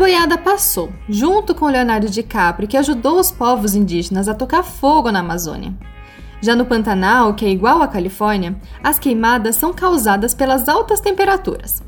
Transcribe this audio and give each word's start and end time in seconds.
boiada 0.00 0.38
passou, 0.38 0.90
junto 1.10 1.54
com 1.54 1.66
Leonardo 1.66 2.08
DiCaprio, 2.08 2.66
que 2.66 2.78
ajudou 2.78 3.20
os 3.20 3.30
povos 3.30 3.74
indígenas 3.74 4.28
a 4.28 4.34
tocar 4.34 4.62
fogo 4.62 5.12
na 5.12 5.18
Amazônia. 5.18 5.74
Já 6.40 6.56
no 6.56 6.64
Pantanal, 6.64 7.34
que 7.34 7.44
é 7.44 7.50
igual 7.50 7.82
à 7.82 7.86
Califórnia, 7.86 8.56
as 8.82 8.98
queimadas 8.98 9.56
são 9.56 9.74
causadas 9.74 10.32
pelas 10.32 10.70
altas 10.70 11.00
temperaturas. 11.00 11.82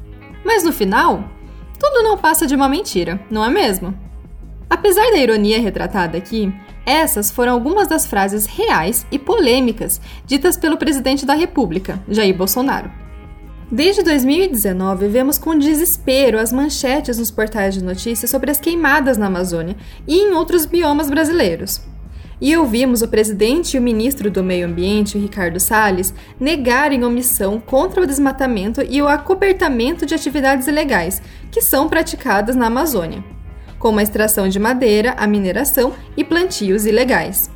Mas 0.45 0.63
no 0.63 0.75
final, 0.75 1.25
tudo 1.81 2.03
não 2.03 2.19
passa 2.19 2.47
de 2.47 2.55
uma 2.55 2.69
mentira, 2.69 3.19
não 3.31 3.43
é 3.43 3.49
mesmo? 3.49 3.95
Apesar 4.69 5.11
da 5.11 5.17
ironia 5.17 5.59
retratada 5.59 6.19
aqui, 6.19 6.55
essas 6.85 7.31
foram 7.31 7.55
algumas 7.55 7.89
das 7.89 8.05
frases 8.05 8.45
reais 8.45 9.07
e 9.11 9.19
polêmicas 9.19 10.03
ditas 10.27 10.59
pelo 10.59 10.77
presidente 10.77 11.25
da 11.25 11.33
República, 11.33 11.99
Jair 12.07 12.37
Bolsonaro. 12.37 12.91
Desde 13.75 14.03
2019, 14.03 15.09
vemos 15.09 15.39
com 15.39 15.57
desespero 15.57 16.39
as 16.39 16.53
manchetes 16.53 17.17
nos 17.17 17.31
portais 17.31 17.73
de 17.73 17.83
notícias 17.83 18.31
sobre 18.31 18.51
as 18.51 18.61
queimadas 18.61 19.17
na 19.17 19.29
Amazônia 19.29 19.75
e 20.07 20.15
em 20.15 20.35
outros 20.35 20.67
biomas 20.67 21.09
brasileiros. 21.09 21.81
E 22.39 22.55
ouvimos 22.55 23.01
o 23.01 23.09
presidente 23.09 23.75
e 23.75 23.81
o 23.81 23.83
ministro 23.83 24.31
do 24.31 24.45
Meio 24.45 24.67
Ambiente, 24.67 25.17
Ricardo 25.17 25.59
Salles, 25.59 26.13
negarem 26.39 27.03
omissão 27.03 27.59
contra 27.59 28.03
o 28.03 28.07
desmatamento 28.07 28.83
e 28.83 29.01
o 29.01 29.09
acobertamento 29.09 30.05
de 30.05 30.15
atividades 30.15 30.67
ilegais 30.67 31.23
que 31.51 31.63
são 31.63 31.89
praticadas 31.89 32.55
na 32.55 32.67
Amazônia 32.67 33.25
como 33.83 33.99
a 33.99 34.03
extração 34.05 34.49
de 34.49 34.61
madeira, 34.61 35.17
a 35.19 35.27
mineração 35.27 35.93
e 36.17 36.23
plantios 36.23 36.87
ilegais. 36.87 37.51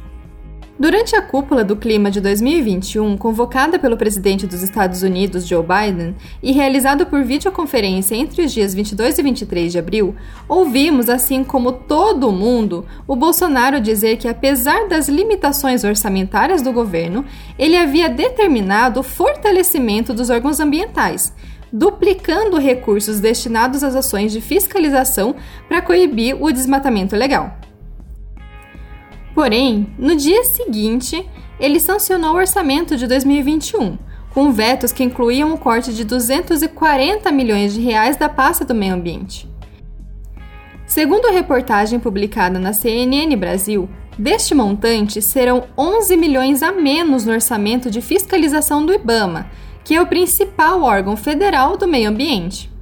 Durante 0.79 1.17
a 1.17 1.23
cúpula 1.23 1.65
do 1.65 1.75
clima 1.75 2.11
de 2.11 2.21
2021, 2.21 3.17
convocada 3.17 3.79
pelo 3.79 3.97
presidente 3.97 4.47
dos 4.47 4.63
Estados 4.63 5.03
Unidos, 5.03 5.49
Joe 5.49 5.65
Biden, 5.65 6.15
e 6.43 6.53
realizada 6.53 7.07
por 7.07 7.25
videoconferência 7.25 8.15
entre 8.15 8.45
os 8.45 8.53
dias 8.53 8.75
22 8.75 9.19
e 9.19 9.23
23 9.23 9.73
de 9.73 9.79
abril, 9.79 10.15
ouvimos, 10.47 11.09
assim 11.09 11.43
como 11.43 11.73
todo 11.73 12.31
mundo, 12.31 12.85
o 13.09 13.17
Bolsonaro 13.17 13.81
dizer 13.81 14.19
que, 14.19 14.29
apesar 14.29 14.87
das 14.87 15.09
limitações 15.09 15.83
orçamentárias 15.83 16.61
do 16.61 16.75
governo, 16.75 17.25
ele 17.59 17.75
havia 17.75 18.11
determinado 18.11 19.01
o 19.01 19.03
fortalecimento 19.03 20.13
dos 20.13 20.29
órgãos 20.29 20.61
ambientais, 20.61 21.33
duplicando 21.73 22.59
recursos 22.59 23.19
destinados 23.19 23.83
às 23.83 23.97
ações 23.97 24.31
de 24.31 24.43
fiscalização 24.43 25.37
para 25.71 25.81
coibir 25.81 26.37
o 26.39 26.53
desmatamento 26.53 27.17
legal. 27.17 27.66
Porém, 29.37 29.95
no 29.99 30.17
dia 30.17 30.45
seguinte, 30.45 31.29
ele 31.61 31.79
sancionou 31.79 32.33
o 32.33 32.39
orçamento 32.39 32.97
de 32.97 33.07
2021, 33.07 33.99
com 34.33 34.51
vetos 34.51 34.93
que 34.93 35.05
incluíam 35.05 35.53
o 35.53 35.59
corte 35.59 35.93
de 35.93 36.05
240 36.05 37.31
milhões 37.31 37.75
de 37.75 37.81
reais 37.83 38.17
da 38.17 38.31
pasta 38.31 38.65
do 38.65 38.75
meio 38.75 38.95
ambiente. 38.95 39.47
Segundo 40.87 41.27
a 41.27 41.33
reportagem 41.33 42.01
publicada 42.01 42.59
na 42.59 42.73
CNN 42.73 43.37
Brasil, 43.37 43.91
deste 44.19 44.55
montante 44.55 45.21
serão 45.21 45.65
11 45.77 46.17
milhões 46.17 46.63
a 46.63 46.73
menos 46.73 47.27
no 47.27 47.33
orçamento 47.35 47.91
de 47.91 48.01
fiscalização 48.01 48.87
do 48.87 48.95
IBAMA, 48.95 49.51
que 49.85 49.95
é 49.95 50.01
o 50.01 50.07
principal 50.07 50.83
órgão 50.83 51.15
federal 51.15 51.77
do 51.77 51.87
meio 51.87 52.09
ambiente. 52.09 52.73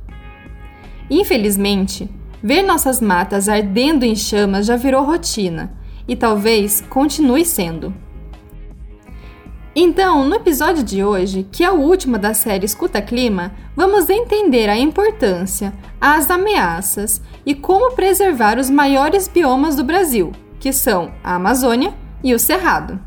Infelizmente, 1.11 2.09
ver 2.41 2.63
nossas 2.63 3.01
matas 3.01 3.49
ardendo 3.49 4.05
em 4.05 4.15
chamas 4.15 4.67
já 4.67 4.77
virou 4.77 5.03
rotina 5.03 5.83
e 6.07 6.15
talvez 6.15 6.81
continue 6.89 7.45
sendo. 7.45 7.95
Então, 9.77 10.25
no 10.25 10.37
episódio 10.37 10.85
de 10.85 11.03
hoje, 11.03 11.49
que 11.51 11.65
é 11.65 11.71
o 11.71 11.81
último 11.81 12.17
da 12.17 12.33
série 12.33 12.65
Escuta 12.65 13.03
Clima, 13.03 13.53
vamos 13.75 14.09
entender 14.09 14.69
a 14.69 14.79
importância, 14.79 15.73
as 16.01 16.31
ameaças 16.31 17.21
e 17.45 17.57
como 17.57 17.95
preservar 17.97 18.59
os 18.59 18.71
maiores 18.71 19.27
biomas 19.27 19.75
do 19.75 19.83
Brasil, 19.83 20.31
que 20.61 20.73
são 20.73 21.13
a 21.25 21.35
Amazônia 21.35 21.93
e 22.23 22.33
o 22.33 22.39
Cerrado. 22.39 23.01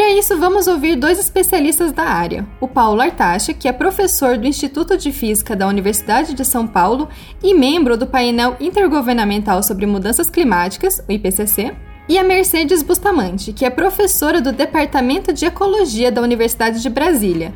Para 0.00 0.12
isso, 0.12 0.38
vamos 0.38 0.66
ouvir 0.66 0.96
dois 0.96 1.18
especialistas 1.18 1.92
da 1.92 2.04
área: 2.04 2.48
o 2.58 2.66
Paulo 2.66 3.02
Artacha, 3.02 3.52
que 3.52 3.68
é 3.68 3.72
professor 3.72 4.38
do 4.38 4.46
Instituto 4.46 4.96
de 4.96 5.12
Física 5.12 5.54
da 5.54 5.68
Universidade 5.68 6.32
de 6.32 6.42
São 6.42 6.66
Paulo 6.66 7.06
e 7.42 7.52
membro 7.52 7.98
do 7.98 8.06
painel 8.06 8.56
intergovernamental 8.58 9.62
sobre 9.62 9.84
mudanças 9.84 10.30
climáticas, 10.30 11.04
o 11.06 11.12
IPCC, 11.12 11.76
e 12.08 12.16
a 12.16 12.24
Mercedes 12.24 12.82
Bustamante, 12.82 13.52
que 13.52 13.62
é 13.62 13.68
professora 13.68 14.40
do 14.40 14.52
Departamento 14.52 15.34
de 15.34 15.44
Ecologia 15.44 16.10
da 16.10 16.22
Universidade 16.22 16.80
de 16.80 16.88
Brasília. 16.88 17.52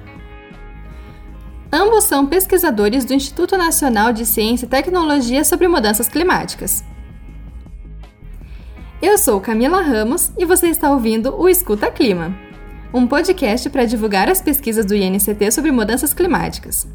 Ambos 1.73 2.05
são 2.05 2.27
pesquisadores 2.27 3.07
do 3.07 3.15
Instituto 3.15 3.57
Nacional 3.57 4.13
de 4.13 4.27
Ciência 4.27 4.67
e 4.67 4.69
Tecnologia 4.69 5.45
sobre 5.45 5.67
Mudanças 5.67 6.09
Climáticas. 6.09 6.85
Eu 9.03 9.19
sou 9.19 9.41
Camila 9.41 9.83
Ramos 9.83 10.31
e 10.39 10.45
você 10.45 10.69
está 10.69 10.91
ouvindo 10.91 11.35
o 11.37 11.49
Escuta 11.49 11.91
Clima, 11.91 12.35
um 12.93 13.07
podcast 13.07 13.69
para 13.69 13.85
divulgar 13.85 14.31
as 14.31 14.41
pesquisas 14.41 14.87
do 14.87 14.95
INCT 14.95 15.51
sobre 15.51 15.71
mudanças 15.73 16.15
climáticas. 16.15 16.87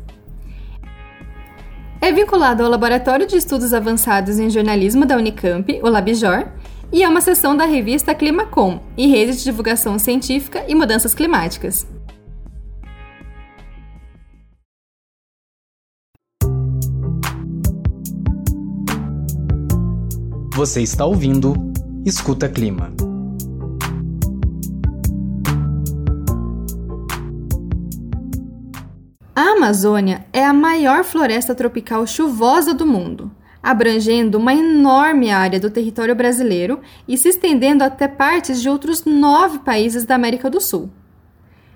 É 2.02 2.12
vinculado 2.12 2.64
ao 2.64 2.70
Laboratório 2.70 3.28
de 3.28 3.36
Estudos 3.36 3.74
Avançados 3.74 4.40
em 4.40 4.50
Jornalismo 4.50 5.06
da 5.06 5.18
Unicamp, 5.18 5.80
o 5.84 5.90
LabJOR, 5.90 6.48
e 6.92 7.04
é 7.04 7.08
uma 7.08 7.22
seção 7.22 7.56
da 7.56 7.66
revista 7.66 8.16
Climacom 8.16 8.80
e 8.98 9.08
rede 9.08 9.38
de 9.38 9.44
divulgação 9.44 10.00
científica 10.00 10.64
e 10.68 10.74
mudanças 10.74 11.14
climáticas. 11.14 11.86
Você 20.56 20.82
está 20.82 21.06
ouvindo 21.06 21.69
Escuta 22.06 22.48
Clima. 22.48 22.94
A 29.36 29.42
Amazônia 29.52 30.26
é 30.32 30.46
a 30.46 30.54
maior 30.54 31.04
floresta 31.04 31.54
tropical 31.54 32.08
chuvosa 32.08 32.74
do 32.74 32.86
mundo, 32.86 33.30
abrangendo 33.62 34.38
uma 34.38 34.54
enorme 34.54 35.30
área 35.30 35.60
do 35.60 35.70
território 35.70 36.16
brasileiro 36.16 36.80
e 37.06 37.18
se 37.18 37.28
estendendo 37.28 37.84
até 37.84 38.08
partes 38.08 38.62
de 38.62 38.70
outros 38.70 39.04
nove 39.04 39.60
países 39.60 40.06
da 40.06 40.16
América 40.16 40.50
do 40.50 40.62
Sul. 40.62 40.90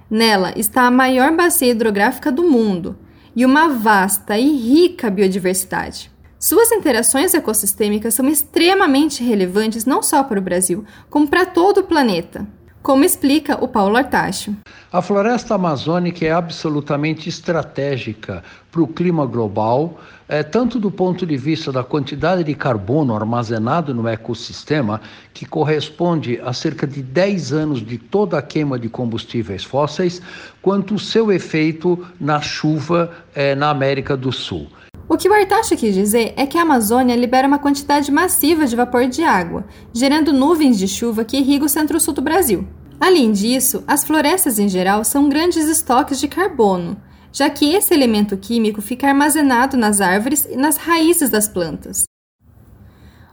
Nela 0.10 0.54
está 0.58 0.84
a 0.84 0.92
maior 0.92 1.36
bacia 1.36 1.72
hidrográfica 1.72 2.32
do 2.32 2.44
mundo 2.44 2.98
e 3.36 3.46
uma 3.46 3.68
vasta 3.68 4.38
e 4.38 4.56
rica 4.56 5.12
biodiversidade. 5.12 6.13
Suas 6.44 6.74
interações 6.74 7.34
ecossistêmicas 7.34 8.16
são 8.16 8.28
extremamente 8.28 9.24
relevantes 9.24 9.86
não 9.86 10.04
só 10.04 10.22
para 10.26 10.38
o 10.38 10.44
Brasil, 10.44 10.84
como 11.10 11.26
para 11.26 11.46
todo 11.46 11.78
o 11.78 11.84
planeta. 11.86 12.46
Como 12.82 13.06
explica 13.06 13.64
o 13.64 13.68
Paulo 13.70 13.96
Artacho. 13.96 14.54
A 14.92 15.02
floresta 15.02 15.56
amazônica 15.56 16.26
é 16.26 16.32
absolutamente 16.34 17.30
estratégica 17.30 18.44
para 18.74 18.82
o 18.82 18.88
clima 18.88 19.24
global, 19.28 20.00
é, 20.28 20.42
tanto 20.42 20.80
do 20.80 20.90
ponto 20.90 21.28
de 21.28 21.38
vista 21.38 21.72
da 21.72 21.84
quantidade 21.84 22.44
de 22.44 22.56
carbono 22.56 23.16
armazenado 23.16 23.94
no 23.94 24.08
ecossistema, 24.08 25.00
que 25.32 25.46
corresponde 25.46 26.42
a 26.44 26.52
cerca 26.54 26.88
de 26.88 27.04
10 27.04 27.54
anos 27.54 27.86
de 27.86 28.00
toda 28.00 28.40
a 28.40 28.42
queima 28.42 28.80
de 28.80 28.90
combustíveis 28.90 29.64
fósseis, 29.64 30.20
quanto 30.60 30.96
o 30.96 31.00
seu 31.00 31.32
efeito 31.32 32.04
na 32.20 32.42
chuva 32.42 33.12
é, 33.36 33.54
na 33.54 33.70
América 33.70 34.18
do 34.18 34.32
Sul. 34.32 34.66
O 35.08 35.18
que 35.18 35.30
o 35.30 35.34
Artacho 35.34 35.78
quis 35.78 35.94
dizer 35.94 36.34
é 36.36 36.48
que 36.48 36.58
a 36.58 36.64
Amazônia 36.64 37.16
libera 37.16 37.48
uma 37.48 37.60
quantidade 37.60 38.12
massiva 38.12 38.66
de 38.66 38.76
vapor 38.76 39.06
de 39.06 39.24
água, 39.24 39.66
gerando 39.94 40.34
nuvens 40.34 40.80
de 40.80 40.88
chuva 40.88 41.24
que 41.24 41.38
irrigam 41.38 41.68
o 41.68 41.70
centro-sul 41.70 42.16
do 42.16 42.24
Brasil. 42.24 42.68
Além 43.00 43.32
disso, 43.32 43.84
as 43.86 44.04
florestas 44.04 44.58
em 44.58 44.68
geral 44.68 45.04
são 45.04 45.30
grandes 45.30 45.68
estoques 45.68 46.20
de 46.20 46.28
carbono, 46.28 46.98
já 47.34 47.50
que 47.50 47.74
esse 47.74 47.94
elemento 47.94 48.38
químico 48.38 48.82
fica 48.82 49.08
armazenado 49.08 49.76
nas 49.76 50.00
árvores 50.00 50.46
e 50.46 50.56
nas 50.56 50.78
raízes 50.78 51.32
das 51.32 51.48
plantas. 51.48 52.04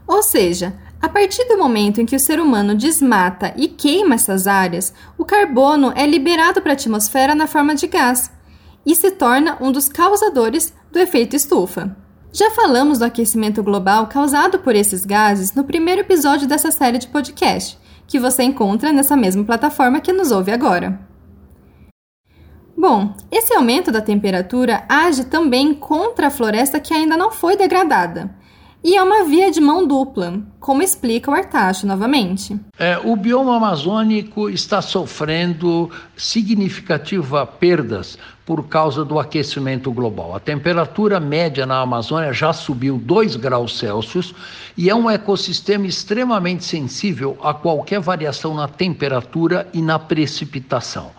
Ou 0.07 0.23
seja, 0.23 0.75
a 1.01 1.09
partir 1.09 1.45
do 1.45 1.59
momento 1.59 2.01
em 2.01 2.07
que 2.07 2.17
o 2.17 2.21
ser 2.21 2.41
humano 2.41 2.75
desmata 2.75 3.55
e 3.57 3.69
queima 3.69 4.15
essas 4.17 4.47
áreas, 4.47 4.93
o 5.17 5.25
carbono 5.25 5.93
é 5.95 6.07
liberado 6.07 6.61
para 6.61 6.73
a 6.73 6.75
atmosfera 6.75 7.35
na 7.35 7.47
forma 7.47 7.75
de 7.75 7.87
gás 7.87 8.33
e 8.85 8.95
se 8.95 9.11
torna 9.11 9.59
um 9.61 9.71
dos 9.71 9.89
causadores 9.89 10.73
do 10.91 10.99
efeito 10.99 11.37
estufa. 11.37 11.95
Já 12.33 12.51
falamos 12.53 12.99
do 12.99 13.05
aquecimento 13.05 13.63
global 13.63 14.07
causado 14.07 14.61
por 14.61 14.75
esses 14.75 15.05
gases 15.05 15.53
no 15.53 15.65
primeiro 15.65 16.01
episódio 16.01 16.49
dessa 16.49 16.71
série 16.71 16.99
de 16.99 17.09
podcast, 17.09 17.79
que 18.07 18.19
você 18.19 18.43
encontra 18.43 18.93
nessa 18.93 19.17
mesma 19.17 19.45
plataforma 19.45 20.01
que 20.01 20.13
nos 20.13 20.31
ouve 20.31 20.51
agora. 20.53 21.10
Bom, 22.81 23.13
esse 23.31 23.53
aumento 23.53 23.93
da 23.93 24.01
temperatura 24.01 24.85
age 24.89 25.27
também 25.27 25.75
contra 25.75 26.29
a 26.29 26.31
floresta 26.31 26.81
que 26.81 26.95
ainda 26.95 27.15
não 27.15 27.31
foi 27.31 27.55
degradada. 27.55 28.31
E 28.83 28.97
é 28.97 29.03
uma 29.03 29.25
via 29.25 29.51
de 29.51 29.61
mão 29.61 29.87
dupla, 29.87 30.41
como 30.59 30.83
explica 30.83 31.31
o 31.31 31.35
Artacho 31.35 31.87
novamente. 31.87 32.59
É, 32.79 32.99
o 32.99 33.15
bioma 33.15 33.57
amazônico 33.57 34.49
está 34.49 34.81
sofrendo 34.81 35.91
significativas 36.17 37.49
perdas 37.59 38.19
por 38.47 38.67
causa 38.69 39.05
do 39.05 39.19
aquecimento 39.19 39.93
global. 39.93 40.35
A 40.35 40.41
temperatura 40.41 41.21
média 41.21 41.65
na 41.67 41.81
Amazônia 41.81 42.33
já 42.33 42.53
subiu 42.53 42.99
2 42.99 43.37
graus 43.37 43.79
Celsius 43.79 44.35
e 44.77 44.91
é 44.91 44.95
um 44.95 45.09
ecossistema 45.11 45.87
extremamente 45.87 46.65
sensível 46.65 47.39
a 47.43 47.55
qualquer 47.55 48.01
variação 48.01 48.55
na 48.55 48.67
temperatura 48.67 49.69
e 49.73 49.81
na 49.81 49.99
precipitação. 49.99 51.13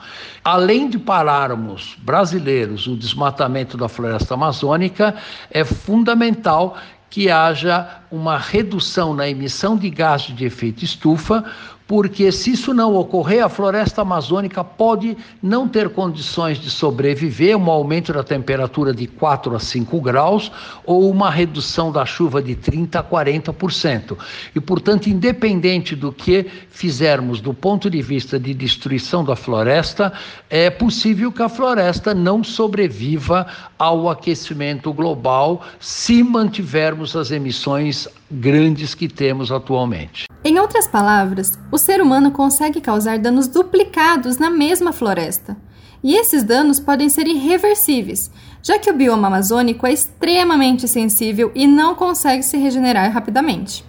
Além 0.44 0.90
de 0.90 0.98
pararmos, 0.98 1.96
brasileiros, 2.00 2.88
o 2.88 2.98
desmatamento 2.98 3.78
da 3.78 3.88
floresta 3.88 4.34
amazônica, 4.34 5.16
é 5.52 5.64
fundamental 5.64 6.76
que 7.12 7.30
haja 7.30 8.00
uma 8.10 8.38
redução 8.38 9.14
na 9.14 9.28
emissão 9.28 9.78
de 9.78 9.90
gases 9.90 10.34
de 10.34 10.46
efeito 10.46 10.84
estufa, 10.86 11.44
porque 11.92 12.32
se 12.32 12.52
isso 12.52 12.74
não 12.74 12.96
ocorrer, 12.96 13.44
a 13.44 13.50
floresta 13.50 14.02
amazônica 14.02 14.64
pode 14.64 15.18
não 15.44 15.68
ter 15.68 15.90
condições 15.90 16.58
de 16.58 16.70
sobreviver, 16.70 17.58
um 17.58 17.70
aumento 17.70 18.14
da 18.14 18.24
temperatura 18.24 18.94
de 18.94 19.08
4 19.08 19.54
a 19.54 19.60
5 19.60 20.00
graus 20.00 20.50
ou 20.86 21.12
uma 21.12 21.30
redução 21.30 21.92
da 21.92 22.06
chuva 22.06 22.42
de 22.42 22.56
30 22.56 22.98
a 22.98 23.04
40%. 23.04 24.18
E, 24.56 24.62
portanto, 24.62 25.08
independente 25.08 25.94
do 25.94 26.14
que 26.14 26.50
fizermos 26.70 27.42
do 27.42 27.54
ponto 27.54 27.90
de 27.90 28.02
vista 28.02 28.40
de 28.40 28.54
destruição 28.54 29.22
da 29.22 29.36
floresta, 29.36 30.14
é 30.50 30.70
possível 30.70 31.30
que 31.30 31.44
a 31.44 31.50
floresta 31.50 32.14
não 32.14 32.42
sobreviva 32.42 33.46
ao 33.78 34.10
aquecimento 34.10 34.94
global 34.94 35.62
se 35.78 36.24
mantivermos 36.24 37.18
as 37.18 37.32
emissões 37.32 38.08
grandes 38.32 38.96
que 38.96 39.08
temos 39.08 39.52
atualmente. 39.52 40.26
Em 40.44 40.58
outras 40.58 40.88
palavras, 40.88 41.60
o 41.72 41.78
ser 41.78 42.02
humano 42.02 42.32
consegue 42.32 42.80
causar 42.80 43.20
danos 43.20 43.48
duplicados 43.48 44.38
na 44.38 44.50
mesma 44.50 44.92
floresta. 44.92 45.58
E 46.04 46.16
esses 46.16 46.44
danos 46.44 46.80
podem 46.80 47.10
ser 47.10 47.28
irreversíveis, 47.28 48.32
já 48.64 48.80
que 48.80 48.90
o 48.90 48.94
bioma 48.94 49.28
amazônico 49.28 49.86
é 49.86 49.94
extremamente 49.94 50.88
sensível 50.88 51.52
e 51.54 51.68
não 51.68 51.94
consegue 51.94 52.42
se 52.42 52.58
regenerar 52.58 53.12
rapidamente. 53.12 53.86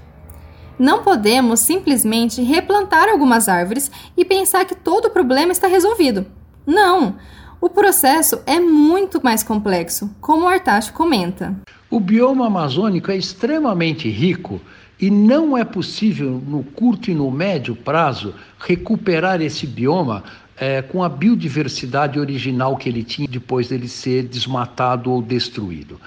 Não 0.79 1.03
podemos 1.03 1.61
simplesmente 1.61 2.43
replantar 2.43 3.09
algumas 3.09 3.49
árvores 3.49 3.91
e 4.17 4.25
pensar 4.25 4.65
que 4.65 4.75
todo 4.75 5.07
o 5.07 5.11
problema 5.11 5.53
está 5.53 5.69
resolvido. 5.69 6.27
Não! 6.67 7.17
O 7.61 7.71
processo 7.71 8.41
é 8.45 8.59
muito 8.59 9.23
mais 9.23 9.45
complexo, 9.45 10.11
como 10.21 10.47
o 10.47 10.49
Artacho 10.49 10.93
comenta. 10.93 11.57
O 11.93 12.01
bioma 12.01 12.47
amazônico 12.47 13.11
é 13.11 13.19
extremamente 13.19 14.09
rico 14.09 14.59
e 14.99 15.11
não 15.11 15.59
é 15.59 15.63
possível, 15.63 16.43
no 16.49 16.65
curto 16.65 17.11
e 17.11 17.15
no 17.15 17.31
médio 17.31 17.77
prazo, 17.77 18.35
recuperar 18.59 19.43
esse 19.43 19.67
bioma 19.67 20.25
é, 20.57 20.81
com 20.81 21.03
a 21.03 21.09
biodiversidade 21.11 22.19
original 22.19 22.79
que 22.79 22.89
ele 22.89 23.05
tinha 23.05 23.29
depois 23.29 23.69
dele 23.69 23.89
ser 23.89 24.23
desmatado 24.23 25.13
ou 25.13 25.21
destruído. 25.21 26.01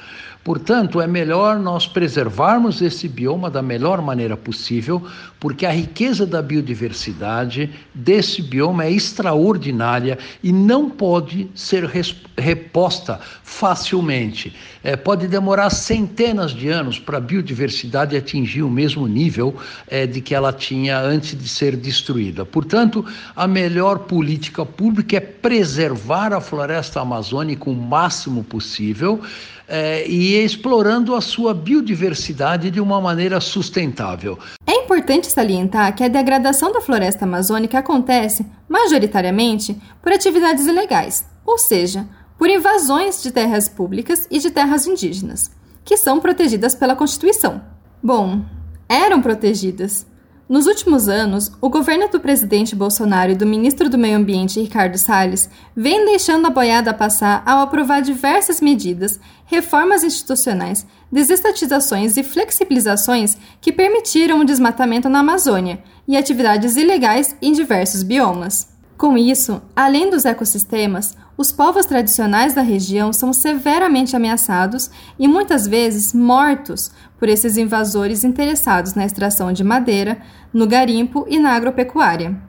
Portanto, 0.44 1.00
é 1.00 1.06
melhor 1.06 1.60
nós 1.60 1.86
preservarmos 1.86 2.82
esse 2.82 3.08
bioma 3.08 3.52
da 3.52 3.62
melhor 3.62 4.02
maneira 4.02 4.36
possível, 4.36 5.06
porque 5.46 5.64
a 5.64 5.72
riqueza 5.72 6.26
da 6.26 6.42
biodiversidade 6.42 7.70
desse 7.94 8.42
bioma 8.42 8.86
é 8.86 8.92
extraordinária 8.92 10.18
e 10.42 10.52
não 10.52 10.90
pode 10.90 11.48
ser 11.54 11.88
reposta 12.36 13.20
facilmente. 13.44 14.56
É, 14.84 14.96
pode 14.96 15.28
demorar 15.28 15.70
centenas 15.70 16.50
de 16.52 16.70
anos 16.70 16.98
para 16.98 17.20
a 17.20 17.22
biodiversidade 17.22 18.18
atingir 18.18 18.64
o 18.64 18.72
mesmo 18.72 19.08
nível 19.08 19.56
é, 19.88 20.08
de 20.08 20.20
que 20.20 20.34
ela 20.34 20.52
tinha 20.52 21.00
antes 21.00 21.38
de 21.38 21.48
ser 21.48 21.76
destruída. 21.76 22.44
Portanto, 22.44 23.06
a 23.36 23.48
melhor 23.48 24.00
política 24.00 24.66
pública 24.66 25.18
é 25.18 25.20
preservar 25.20 26.34
a 26.34 26.42
floresta 26.42 27.02
amazônica 27.02 27.70
o 27.70 27.76
máximo 27.76 28.44
possível 28.44 29.22
é, 29.68 30.08
e 30.08 30.36
explorando 30.44 31.14
a 31.14 31.22
sua 31.22 31.54
biodiversidade 31.54 32.72
de 32.72 32.80
uma 32.80 33.00
maneira 33.00 33.40
sustentável. 33.40 34.40
É 34.66 34.75
importante 34.86 35.32
salientar 35.32 35.96
que 35.96 36.04
a 36.04 36.08
degradação 36.08 36.72
da 36.72 36.80
floresta 36.80 37.26
amazônica 37.26 37.78
acontece, 37.78 38.46
majoritariamente, 38.70 39.76
por 40.02 40.14
atividades 40.14 40.68
ilegais, 40.68 41.26
ou 41.44 41.58
seja, 41.58 42.08
por 42.38 42.50
invasões 42.50 43.24
de 43.24 43.32
terras 43.32 43.68
públicas 43.68 44.28
e 44.30 44.38
de 44.38 44.52
terras 44.52 44.86
indígenas, 44.86 45.50
que 45.84 45.98
são 45.98 46.20
protegidas 46.20 46.76
pela 46.76 46.96
Constituição. 46.96 47.62
Bom, 48.02 48.46
eram 48.88 49.22
protegidas, 49.22 50.06
nos 50.48 50.68
últimos 50.68 51.10
anos, 51.10 51.52
o 51.60 51.70
governo 51.70 52.08
do 52.08 52.20
presidente 52.20 52.76
Bolsonaro 52.76 53.32
e 53.32 53.36
do 53.36 53.48
ministro 53.48 53.90
do 53.90 53.98
Meio 53.98 54.18
Ambiente 54.18 54.62
Ricardo 54.62 54.96
Salles 54.96 55.50
vem 55.76 56.06
deixando 56.06 56.46
a 56.46 56.52
boiada 56.52 56.94
passar 56.94 57.42
ao 57.48 57.62
aprovar 57.62 58.02
diversas 58.02 58.62
medidas, 58.62 59.20
reformas 59.48 60.04
institucionais, 60.04 60.86
desestatizações 61.12 62.16
e 62.16 62.24
flexibilizações 62.24 63.36
que 63.60 63.72
permitiram 63.72 64.40
o 64.40 64.46
desmatamento 64.46 65.10
na 65.10 65.20
Amazônia 65.20 65.84
e 66.08 66.16
atividades 66.16 66.76
ilegais 66.76 67.36
em 67.42 67.52
diversos 67.52 68.04
biomas. 68.04 68.70
Com 68.98 69.18
isso, 69.18 69.60
além 69.76 70.12
dos 70.12 70.26
ecossistemas, 70.26 71.18
os 71.38 71.52
povos 71.52 71.86
tradicionais 71.86 72.54
da 72.54 72.62
região 72.62 73.12
são 73.12 73.34
severamente 73.34 74.16
ameaçados 74.16 74.90
e 75.20 75.28
muitas 75.28 75.68
vezes 75.68 76.14
mortos 76.14 76.92
por 77.20 77.28
esses 77.28 77.58
invasores 77.58 78.24
interessados 78.24 78.94
na 78.94 79.06
extração 79.06 79.52
de 79.52 79.64
madeira, 79.64 80.22
no 80.54 80.66
garimpo 80.66 81.26
e 81.28 81.38
na 81.38 81.52
agropecuária. 81.52 82.40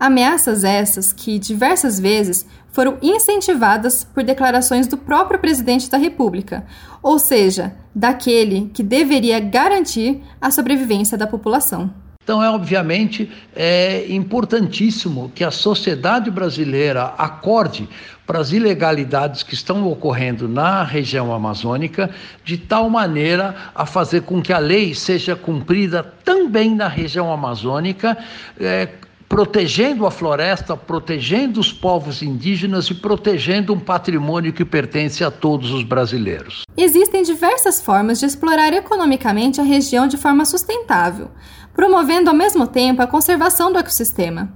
Ameaças 0.00 0.62
essas 0.64 1.12
que, 1.12 1.38
diversas 1.38 1.98
vezes, 1.98 2.46
foram 2.70 2.98
incentivadas 3.02 4.04
por 4.04 4.22
declarações 4.22 4.86
do 4.86 4.96
próprio 4.96 5.40
presidente 5.40 5.90
da 5.90 5.98
República, 5.98 6.66
ou 7.02 7.18
seja, 7.18 7.74
daquele 7.94 8.70
que 8.72 8.82
deveria 8.82 9.40
garantir 9.40 10.22
a 10.40 10.50
sobrevivência 10.50 11.18
da 11.18 11.26
população. 11.26 11.92
Então, 12.28 12.44
é 12.44 12.50
obviamente 12.50 13.30
é 13.56 14.04
importantíssimo 14.06 15.32
que 15.34 15.42
a 15.42 15.50
sociedade 15.50 16.30
brasileira 16.30 17.14
acorde 17.16 17.88
para 18.26 18.38
as 18.38 18.52
ilegalidades 18.52 19.42
que 19.42 19.54
estão 19.54 19.90
ocorrendo 19.90 20.46
na 20.46 20.84
região 20.84 21.32
amazônica, 21.32 22.10
de 22.44 22.58
tal 22.58 22.90
maneira 22.90 23.56
a 23.74 23.86
fazer 23.86 24.24
com 24.24 24.42
que 24.42 24.52
a 24.52 24.58
lei 24.58 24.94
seja 24.94 25.34
cumprida 25.34 26.02
também 26.22 26.74
na 26.74 26.86
região 26.86 27.32
amazônica. 27.32 28.18
É, 28.60 28.90
protegendo 29.28 30.06
a 30.06 30.10
floresta, 30.10 30.76
protegendo 30.76 31.60
os 31.60 31.70
povos 31.70 32.22
indígenas 32.22 32.86
e 32.86 32.94
protegendo 32.94 33.74
um 33.74 33.78
patrimônio 33.78 34.52
que 34.52 34.64
pertence 34.64 35.22
a 35.22 35.30
todos 35.30 35.70
os 35.70 35.84
brasileiros. 35.84 36.62
Existem 36.76 37.22
diversas 37.22 37.80
formas 37.80 38.18
de 38.18 38.26
explorar 38.26 38.72
economicamente 38.72 39.60
a 39.60 39.64
região 39.64 40.06
de 40.08 40.16
forma 40.16 40.44
sustentável, 40.46 41.30
promovendo 41.78 42.28
ao 42.28 42.34
mesmo 42.34 42.66
tempo 42.66 43.00
a 43.00 43.06
conservação 43.06 43.72
do 43.72 43.78
ecossistema. 43.78 44.52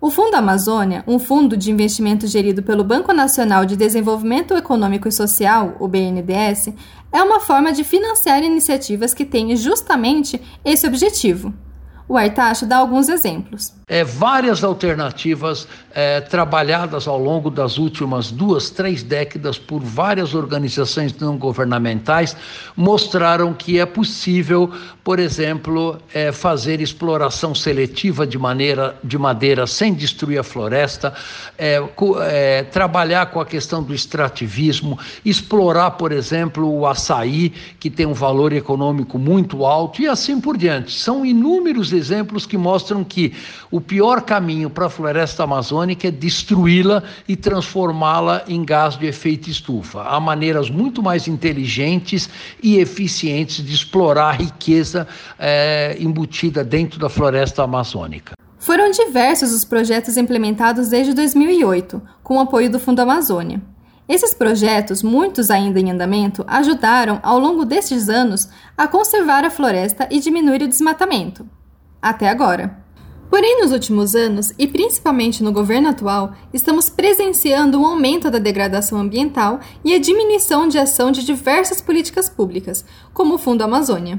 O 0.00 0.10
Fundo 0.10 0.36
Amazônia, 0.36 1.04
um 1.06 1.18
fundo 1.18 1.54
de 1.54 1.70
investimento 1.70 2.26
gerido 2.26 2.62
pelo 2.62 2.82
Banco 2.82 3.12
Nacional 3.12 3.66
de 3.66 3.76
Desenvolvimento 3.76 4.56
Econômico 4.56 5.06
e 5.06 5.12
Social, 5.12 5.76
o 5.78 5.86
BNDES, 5.86 6.72
é 7.12 7.22
uma 7.22 7.40
forma 7.40 7.74
de 7.74 7.84
financiar 7.84 8.42
iniciativas 8.42 9.12
que 9.12 9.26
têm 9.26 9.54
justamente 9.54 10.40
esse 10.64 10.86
objetivo. 10.86 11.52
O 12.08 12.16
Artacho 12.16 12.64
dá 12.64 12.78
alguns 12.78 13.10
exemplos. 13.10 13.74
É, 13.92 14.04
várias 14.04 14.62
alternativas 14.62 15.66
é, 15.92 16.20
trabalhadas 16.20 17.08
ao 17.08 17.18
longo 17.18 17.50
das 17.50 17.76
últimas 17.76 18.30
duas, 18.30 18.70
três 18.70 19.02
décadas 19.02 19.58
por 19.58 19.80
várias 19.80 20.32
organizações 20.32 21.12
não 21.18 21.36
governamentais 21.36 22.36
mostraram 22.76 23.52
que 23.52 23.80
é 23.80 23.84
possível, 23.84 24.70
por 25.02 25.18
exemplo, 25.18 25.98
é, 26.14 26.30
fazer 26.30 26.80
exploração 26.80 27.52
seletiva 27.52 28.24
de, 28.24 28.38
maneira, 28.38 28.96
de 29.02 29.18
madeira 29.18 29.66
sem 29.66 29.92
destruir 29.92 30.38
a 30.38 30.44
floresta, 30.44 31.12
é, 31.58 31.82
é, 32.28 32.62
trabalhar 32.62 33.26
com 33.26 33.40
a 33.40 33.46
questão 33.46 33.82
do 33.82 33.92
extrativismo, 33.92 34.96
explorar, 35.24 35.92
por 35.92 36.12
exemplo, 36.12 36.72
o 36.72 36.86
açaí, 36.86 37.52
que 37.80 37.90
tem 37.90 38.06
um 38.06 38.14
valor 38.14 38.52
econômico 38.52 39.18
muito 39.18 39.64
alto, 39.66 40.00
e 40.00 40.06
assim 40.06 40.40
por 40.40 40.56
diante. 40.56 40.92
São 40.92 41.26
inúmeros 41.26 41.92
exemplos 41.92 42.46
que 42.46 42.56
mostram 42.56 43.02
que 43.02 43.34
o 43.68 43.79
pior 43.80 44.22
caminho 44.22 44.68
para 44.68 44.86
a 44.86 44.90
floresta 44.90 45.44
amazônica 45.44 46.08
é 46.08 46.10
destruí-la 46.10 47.02
e 47.26 47.36
transformá-la 47.36 48.44
em 48.46 48.64
gás 48.64 48.96
de 48.96 49.06
efeito 49.06 49.48
estufa. 49.48 50.02
Há 50.02 50.20
maneiras 50.20 50.70
muito 50.70 51.02
mais 51.02 51.26
inteligentes 51.26 52.28
e 52.62 52.78
eficientes 52.78 53.64
de 53.64 53.72
explorar 53.72 54.28
a 54.28 54.32
riqueza 54.32 55.08
é, 55.38 55.96
embutida 55.98 56.62
dentro 56.62 56.98
da 56.98 57.08
floresta 57.08 57.62
amazônica. 57.62 58.32
Foram 58.58 58.90
diversos 58.90 59.52
os 59.52 59.64
projetos 59.64 60.16
implementados 60.16 60.88
desde 60.88 61.14
2008, 61.14 62.00
com 62.22 62.36
o 62.36 62.40
apoio 62.40 62.70
do 62.70 62.78
Fundo 62.78 63.00
Amazônia. 63.00 63.60
Esses 64.06 64.34
projetos, 64.34 65.04
muitos 65.04 65.50
ainda 65.50 65.78
em 65.78 65.90
andamento, 65.90 66.44
ajudaram, 66.46 67.20
ao 67.22 67.38
longo 67.38 67.64
destes 67.64 68.08
anos, 68.08 68.48
a 68.76 68.88
conservar 68.88 69.44
a 69.44 69.50
floresta 69.50 70.08
e 70.10 70.18
diminuir 70.18 70.62
o 70.62 70.68
desmatamento. 70.68 71.46
Até 72.02 72.28
agora. 72.28 72.79
Porém, 73.30 73.60
nos 73.60 73.70
últimos 73.70 74.16
anos, 74.16 74.52
e 74.58 74.66
principalmente 74.66 75.40
no 75.40 75.52
governo 75.52 75.88
atual, 75.88 76.34
estamos 76.52 76.90
presenciando 76.90 77.80
um 77.80 77.86
aumento 77.86 78.28
da 78.28 78.40
degradação 78.40 78.98
ambiental 78.98 79.60
e 79.84 79.94
a 79.94 80.00
diminuição 80.00 80.66
de 80.66 80.78
ação 80.78 81.12
de 81.12 81.24
diversas 81.24 81.80
políticas 81.80 82.28
públicas, 82.28 82.84
como 83.14 83.36
o 83.36 83.38
Fundo 83.38 83.62
Amazônia. 83.62 84.18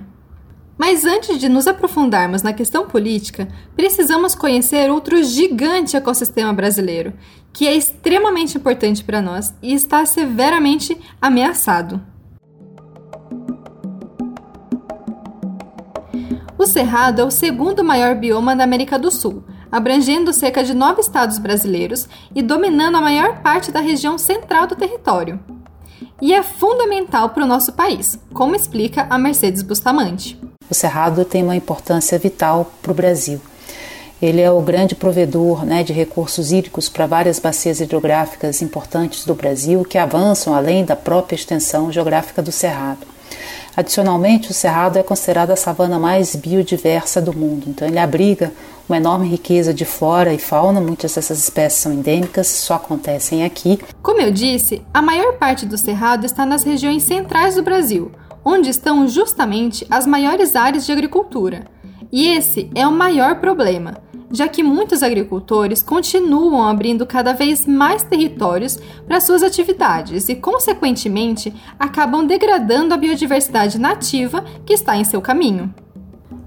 Mas 0.77 1.03
antes 1.03 1.37
de 1.37 1.49
nos 1.49 1.67
aprofundarmos 1.67 2.41
na 2.41 2.53
questão 2.53 2.87
política, 2.87 3.49
precisamos 3.75 4.33
conhecer 4.33 4.89
outro 4.89 5.21
gigante 5.21 5.97
ecossistema 5.97 6.53
brasileiro, 6.53 7.13
que 7.51 7.67
é 7.67 7.75
extremamente 7.75 8.57
importante 8.57 9.03
para 9.03 9.21
nós 9.21 9.53
e 9.61 9.73
está 9.73 10.05
severamente 10.05 10.97
ameaçado. 11.21 12.01
O 16.61 16.67
Cerrado 16.67 17.19
é 17.19 17.25
o 17.25 17.31
segundo 17.31 17.83
maior 17.83 18.13
bioma 18.13 18.55
da 18.55 18.63
América 18.63 18.99
do 18.99 19.09
Sul, 19.09 19.43
abrangendo 19.71 20.31
cerca 20.31 20.63
de 20.63 20.75
nove 20.75 21.01
estados 21.01 21.39
brasileiros 21.39 22.07
e 22.35 22.43
dominando 22.43 22.97
a 22.97 23.01
maior 23.01 23.41
parte 23.41 23.71
da 23.71 23.79
região 23.79 24.15
central 24.15 24.67
do 24.67 24.75
território. 24.75 25.39
E 26.21 26.31
é 26.31 26.43
fundamental 26.43 27.29
para 27.29 27.45
o 27.45 27.47
nosso 27.47 27.73
país, 27.73 28.19
como 28.31 28.55
explica 28.55 29.07
a 29.09 29.17
Mercedes 29.17 29.63
Bustamante. 29.63 30.39
O 30.69 30.75
Cerrado 30.75 31.25
tem 31.25 31.41
uma 31.41 31.55
importância 31.55 32.19
vital 32.19 32.71
para 32.79 32.91
o 32.91 32.95
Brasil. 32.95 33.41
Ele 34.21 34.39
é 34.39 34.51
o 34.51 34.61
grande 34.61 34.93
provedor 34.93 35.65
né, 35.65 35.81
de 35.81 35.93
recursos 35.93 36.51
hídricos 36.51 36.87
para 36.87 37.07
várias 37.07 37.39
bacias 37.39 37.79
hidrográficas 37.79 38.61
importantes 38.61 39.25
do 39.25 39.33
Brasil 39.33 39.83
que 39.83 39.97
avançam 39.97 40.53
além 40.53 40.85
da 40.85 40.95
própria 40.95 41.35
extensão 41.35 41.91
geográfica 41.91 42.39
do 42.39 42.51
Cerrado. 42.51 43.07
Adicionalmente, 43.75 44.51
o 44.51 44.53
Cerrado 44.53 44.97
é 44.97 45.03
considerado 45.03 45.51
a 45.51 45.55
savana 45.55 45.99
mais 45.99 46.35
biodiversa 46.35 47.21
do 47.21 47.33
mundo, 47.33 47.65
então 47.67 47.87
ele 47.87 47.99
abriga 47.99 48.51
uma 48.87 48.97
enorme 48.97 49.27
riqueza 49.27 49.73
de 49.73 49.85
flora 49.85 50.33
e 50.33 50.37
fauna, 50.37 50.81
muitas 50.81 51.15
dessas 51.15 51.39
espécies 51.39 51.81
são 51.81 51.93
endêmicas, 51.93 52.47
só 52.47 52.75
acontecem 52.75 53.45
aqui. 53.45 53.79
Como 54.01 54.19
eu 54.19 54.31
disse, 54.31 54.81
a 54.93 55.01
maior 55.01 55.37
parte 55.37 55.65
do 55.65 55.77
Cerrado 55.77 56.25
está 56.25 56.45
nas 56.45 56.63
regiões 56.63 57.03
centrais 57.03 57.55
do 57.55 57.63
Brasil, 57.63 58.11
onde 58.43 58.69
estão 58.69 59.07
justamente 59.07 59.85
as 59.89 60.05
maiores 60.05 60.55
áreas 60.55 60.85
de 60.85 60.91
agricultura. 60.91 61.65
E 62.11 62.27
esse 62.27 62.69
é 62.75 62.85
o 62.85 62.91
maior 62.91 63.39
problema 63.39 63.95
já 64.31 64.47
que 64.47 64.63
muitos 64.63 65.03
agricultores 65.03 65.83
continuam 65.83 66.63
abrindo 66.67 67.05
cada 67.05 67.33
vez 67.33 67.65
mais 67.67 68.03
territórios 68.03 68.79
para 69.05 69.19
suas 69.19 69.43
atividades 69.43 70.29
e, 70.29 70.35
consequentemente, 70.35 71.53
acabam 71.77 72.25
degradando 72.25 72.93
a 72.93 72.97
biodiversidade 72.97 73.77
nativa 73.77 74.43
que 74.65 74.73
está 74.73 74.95
em 74.95 75.03
seu 75.03 75.21
caminho. 75.21 75.73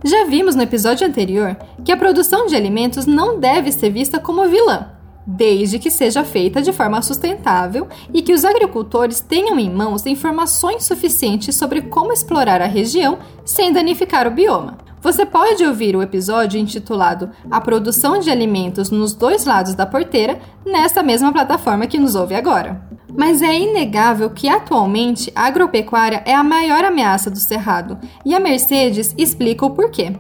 Já 0.03 0.25
vimos 0.27 0.55
no 0.55 0.63
episódio 0.63 1.07
anterior 1.07 1.57
que 1.85 1.93
a 1.93 1.97
produção 1.97 2.47
de 2.47 2.55
alimentos 2.55 3.07
não 3.07 3.39
deve 3.39 3.73
ser 3.73 3.91
vista 3.91 4.19
como 4.19 4.49
vilã, 4.49 4.91
desde 5.27 5.79
que 5.79 5.91
seja 5.91 6.23
feita 6.23 6.61
de 6.61 6.73
forma 6.73 7.01
sustentável 7.01 7.89
e 8.13 8.21
que 8.21 8.35
os 8.35 8.45
agricultores 8.45 9.21
tenham 9.21 9.59
em 9.59 9.71
mãos 9.71 10.05
informações 10.05 10.85
suficientes 10.85 11.57
sobre 11.57 11.83
como 11.83 12.13
explorar 12.13 12.61
a 12.61 12.67
região 12.67 13.19
sem 13.45 13.73
danificar 13.73 14.27
o 14.27 14.31
bioma. 14.31 14.84
Você 15.05 15.27
pode 15.27 15.63
ouvir 15.63 15.95
o 15.95 16.03
episódio 16.03 16.59
intitulado 16.59 17.31
A 17.51 17.61
Produção 17.61 18.19
de 18.19 18.31
Alimentos 18.31 18.89
nos 18.89 19.13
Dois 19.13 19.45
Lados 19.45 19.75
da 19.75 19.85
Porteira 19.85 20.39
nesta 20.65 21.03
mesma 21.03 21.31
plataforma 21.31 21.87
que 21.87 21.99
nos 21.99 22.15
ouve 22.15 22.35
agora. 22.35 22.81
Mas 23.15 23.43
é 23.43 23.55
inegável 23.55 24.31
que 24.31 24.49
atualmente 24.49 25.31
a 25.37 25.45
agropecuária 25.45 26.23
é 26.25 26.35
a 26.35 26.43
maior 26.43 26.87
ameaça 26.87 27.31
do 27.31 27.39
Cerrado 27.39 27.99
e 28.25 28.35
a 28.35 28.41
Mercedes 28.41 29.15
explica 29.19 29.67
o 29.67 29.71
porquê. 29.73 30.17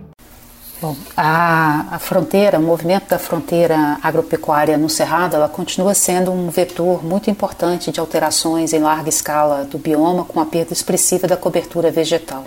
Bom, 0.83 0.95
a, 1.17 1.87
a, 1.93 1.99
fronteira, 1.99 2.59
o 2.59 2.63
movimento 2.63 3.09
da 3.09 3.19
fronteira 3.19 3.97
agropecuária 4.03 4.77
no 4.77 4.91
Cerrado, 4.91 5.35
ela 5.35 5.49
continua 5.49 5.95
sendo 5.95 6.31
um 6.31 6.51
vetor 6.51 7.03
muito 7.03 7.31
importante 7.31 7.91
de 7.91 8.01
alterações 8.01 8.75
em 8.75 8.81
larga 8.81 9.09
escala 9.09 9.65
do 9.65 9.79
bioma, 9.79 10.27
com 10.27 10.41
a 10.41 10.45
perda 10.45 10.75
expressiva 10.75 11.27
da 11.27 11.39
cobertura 11.39 11.91
vegetal. 11.91 12.45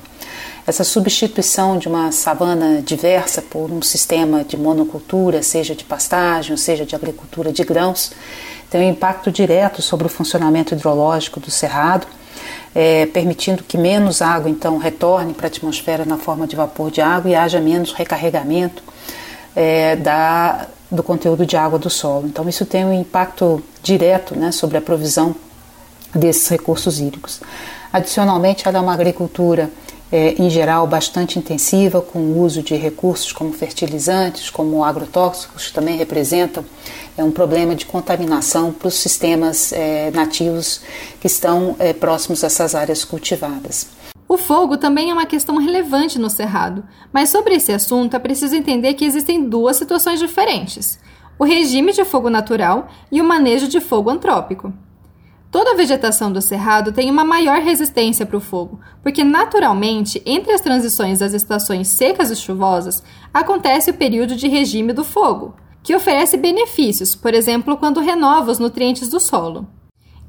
Essa 0.66 0.84
substituição 0.84 1.78
de 1.78 1.88
uma 1.88 2.12
savana 2.12 2.82
diversa 2.82 3.42
por 3.42 3.72
um 3.72 3.82
sistema 3.82 4.44
de 4.44 4.58
monocultura, 4.58 5.42
seja 5.42 5.74
de 5.74 5.84
pastagem, 5.84 6.58
seja 6.58 6.86
de 6.86 6.96
agricultura 6.96 7.54
de 7.54 7.64
grãos, 7.64 8.12
tem 8.70 8.82
um 8.82 8.90
impacto 8.90 9.32
direto 9.32 9.82
sobre 9.82 10.08
o 10.08 10.10
funcionamento 10.10 10.74
hidrológico 10.74 11.40
do 11.40 11.50
cerrado, 11.50 12.06
é, 12.76 13.06
permitindo 13.08 13.64
que 13.64 13.78
menos 13.78 14.22
água 14.22 14.50
então 14.50 14.78
retorne 14.78 15.34
para 15.34 15.48
a 15.48 15.50
atmosfera 15.50 16.06
na 16.06 16.18
forma 16.18 16.46
de 16.46 16.56
vapor 16.56 16.92
de 16.92 17.02
água 17.02 17.32
e 17.32 17.36
haja 17.36 17.60
menos 17.60 17.94
recarregamento 17.94 18.84
é, 19.56 19.96
da, 19.96 20.68
do 20.92 21.02
conteúdo 21.02 21.46
de 21.46 21.56
água 21.56 21.80
do 21.80 21.90
solo. 21.90 22.28
Então 22.28 22.48
isso 22.48 22.66
tem 22.66 22.86
um 22.86 22.94
impacto 22.94 23.64
direto 23.82 24.36
né, 24.36 24.52
sobre 24.52 24.78
a 24.78 24.82
provisão 24.82 25.36
desses 26.14 26.48
recursos 26.50 27.00
hídricos. 27.00 27.42
Adicionalmente, 27.92 28.68
ela 28.68 28.78
é 28.78 28.82
uma 28.82 28.94
agricultura 28.94 29.70
é, 30.12 30.42
em 30.42 30.50
geral, 30.50 30.88
bastante 30.88 31.38
intensiva, 31.38 32.02
com 32.02 32.20
o 32.20 32.42
uso 32.42 32.62
de 32.62 32.76
recursos 32.76 33.32
como 33.32 33.52
fertilizantes, 33.52 34.50
como 34.50 34.84
agrotóxicos, 34.84 35.68
que 35.68 35.74
também 35.74 35.98
representam 35.98 36.64
é, 37.18 37.24
um 37.24 37.32
problema 37.32 37.76
de 37.76 37.86
contaminação 37.86 38.72
para 38.72 38.88
os 38.88 38.96
sistemas 38.96 39.74
é, 39.74 40.12
nativos 40.12 40.82
que 41.20 41.28
estão 41.28 41.76
é, 41.80 41.92
próximos 41.94 42.44
a 42.44 42.48
essas 42.48 42.74
áreas 42.74 43.04
cultivadas. 43.04 43.88
O 44.30 44.38
fogo 44.38 44.78
também 44.78 45.10
é 45.10 45.14
uma 45.14 45.26
questão 45.26 45.58
relevante 45.58 46.20
no 46.20 46.30
Cerrado, 46.30 46.84
mas 47.14 47.30
sobre 47.30 47.56
esse 47.56 47.72
assunto 47.72 48.16
é 48.16 48.20
preciso 48.20 48.56
entender 48.56 48.94
que 48.94 49.06
existem 49.06 49.48
duas 49.48 49.78
situações 49.78 50.20
diferentes: 50.20 51.00
o 51.40 51.46
regime 51.46 51.94
de 51.94 52.04
fogo 52.04 52.30
natural 52.30 52.90
e 53.12 53.22
o 53.22 53.26
manejo 53.26 53.68
de 53.68 53.80
fogo 53.80 54.10
antrópico. 54.10 54.74
Toda 55.50 55.72
a 55.72 55.76
vegetação 55.76 56.32
do 56.32 56.42
cerrado 56.42 56.92
tem 56.92 57.10
uma 57.10 57.24
maior 57.24 57.62
resistência 57.62 58.26
para 58.26 58.38
o 58.38 58.42
fogo, 58.42 58.80
porque 59.02 59.24
naturalmente, 59.24 60.22
entre 60.26 60.52
as 60.52 60.62
transições 60.62 61.20
das 61.20 61.34
estações 61.34 61.88
secas 61.88 62.30
e 62.30 62.36
chuvosas, 62.36 63.02
acontece 63.34 63.90
o 63.90 63.94
período 63.94 64.36
de 64.36 64.48
regime 64.48 64.92
do 64.92 65.06
fogo, 65.06 65.56
que 65.82 65.96
oferece 65.96 66.36
benefícios, 66.36 67.16
por 67.16 67.34
exemplo, 67.34 67.78
quando 67.78 68.02
renova 68.02 68.52
os 68.52 68.60
nutrientes 68.60 69.08
do 69.08 69.22
solo. 69.22 69.66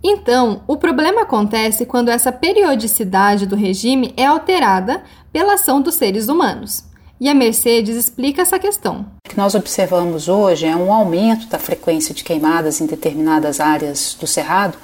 Então, 0.02 0.62
o 0.68 0.76
problema 0.76 1.22
acontece 1.22 1.84
quando 1.84 2.08
essa 2.08 2.30
periodicidade 2.30 3.44
do 3.44 3.56
regime 3.56 4.14
é 4.16 4.24
alterada 4.24 5.02
pela 5.32 5.54
ação 5.54 5.80
dos 5.80 5.96
seres 5.96 6.28
humanos. 6.28 6.84
E 7.20 7.28
a 7.28 7.34
Mercedes 7.34 7.96
explica 7.96 8.42
essa 8.42 8.60
questão. 8.60 9.06
O 9.26 9.28
que 9.28 9.36
nós 9.36 9.56
observamos 9.56 10.28
hoje 10.28 10.66
é 10.66 10.76
um 10.76 10.92
aumento 10.92 11.48
da 11.48 11.58
frequência 11.58 12.14
de 12.14 12.22
queimadas 12.22 12.80
em 12.80 12.86
determinadas 12.86 13.58
áreas 13.58 14.16
do 14.20 14.24
cerrado, 14.24 14.78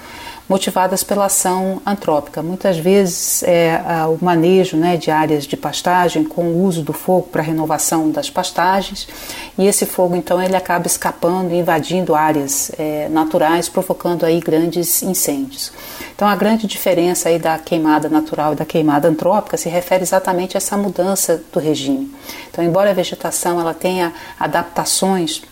motivadas 0.49 1.03
pela 1.03 1.27
ação 1.27 1.81
antrópica. 1.87 2.43
Muitas 2.43 2.77
vezes 2.77 3.43
é, 3.45 3.81
o 4.07 4.23
manejo 4.23 4.77
né, 4.77 4.97
de 4.97 5.11
áreas 5.11 5.45
de 5.45 5.57
pastagem 5.57 6.25
com 6.25 6.45
o 6.45 6.65
uso 6.65 6.83
do 6.83 6.93
fogo 6.93 7.29
para 7.29 7.43
renovação 7.43 8.11
das 8.11 8.29
pastagens 8.29 9.09
e 9.57 9.67
esse 9.67 9.87
fogo 9.87 10.15
então 10.15 10.43
ele 10.43 10.55
acaba 10.55 10.87
escapando 10.87 11.55
invadindo 11.55 12.15
áreas 12.15 12.71
é, 12.79 13.09
naturais, 13.09 13.69
provocando 13.69 14.25
aí 14.25 14.39
grandes 14.41 15.03
incêndios. 15.03 15.73
Então 16.15 16.29
a 16.29 16.37
grande 16.37 16.67
diferença 16.67 17.31
aí 17.31 17.39
da 17.39 17.59
queimada 17.59 18.09
natural 18.09 18.53
e 18.53 18.57
da 18.57 18.65
queimada 18.65 19.09
antrópica 19.09 19.57
se 19.57 19.69
refere 19.69 20.03
exatamente 20.03 20.57
a 20.57 20.59
essa 20.59 20.77
mudança 20.77 21.43
do 21.53 21.59
regime. 21.59 22.15
Então 22.51 22.63
embora 22.63 22.91
a 22.91 22.95
vegetação 22.95 23.59
ela 23.59 23.73
tenha 23.73 24.13
adaptações 24.39 25.43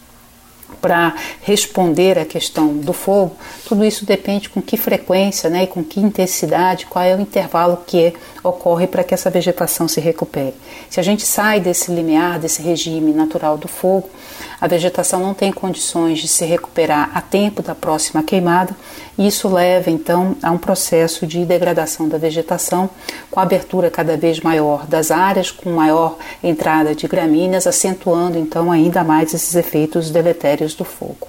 para 0.82 1.14
responder 1.42 2.18
à 2.18 2.24
questão 2.24 2.74
do 2.74 2.92
fogo, 2.92 3.36
tudo 3.66 3.84
isso 3.84 4.04
depende 4.04 4.50
com 4.50 4.60
que 4.60 4.76
frequência 4.76 5.48
né, 5.48 5.62
e 5.62 5.66
com 5.68 5.82
que 5.82 6.00
intensidade, 6.00 6.86
qual 6.86 7.04
é 7.04 7.14
o 7.14 7.20
intervalo 7.20 7.78
que 7.86 8.12
ocorre 8.42 8.88
para 8.88 9.04
que 9.04 9.14
essa 9.14 9.30
vegetação 9.30 9.86
se 9.86 10.00
recupere. 10.00 10.54
Se 10.90 10.98
a 10.98 11.02
gente 11.02 11.24
sai 11.24 11.60
desse 11.60 11.92
limiar, 11.92 12.40
desse 12.40 12.60
regime 12.60 13.12
natural 13.12 13.56
do 13.56 13.68
fogo, 13.68 14.10
a 14.60 14.66
vegetação 14.66 15.20
não 15.20 15.34
tem 15.34 15.52
condições 15.52 16.18
de 16.18 16.28
se 16.28 16.44
recuperar 16.44 17.10
a 17.14 17.20
tempo 17.20 17.62
da 17.62 17.74
próxima 17.74 18.22
queimada, 18.22 18.76
e 19.16 19.26
isso 19.26 19.48
leva 19.48 19.90
então 19.90 20.36
a 20.42 20.50
um 20.50 20.58
processo 20.58 21.26
de 21.26 21.44
degradação 21.44 22.08
da 22.08 22.18
vegetação, 22.18 22.90
com 23.30 23.38
a 23.38 23.42
abertura 23.42 23.90
cada 23.90 24.16
vez 24.16 24.40
maior 24.40 24.86
das 24.86 25.10
áreas, 25.10 25.50
com 25.50 25.70
maior 25.70 26.16
entrada 26.42 26.94
de 26.94 27.06
gramíneas, 27.06 27.66
acentuando 27.66 28.38
então 28.38 28.72
ainda 28.72 29.04
mais 29.04 29.34
esses 29.34 29.54
efeitos 29.54 30.10
deletérios 30.10 30.71
do 30.76 30.84
fogo. 30.84 31.28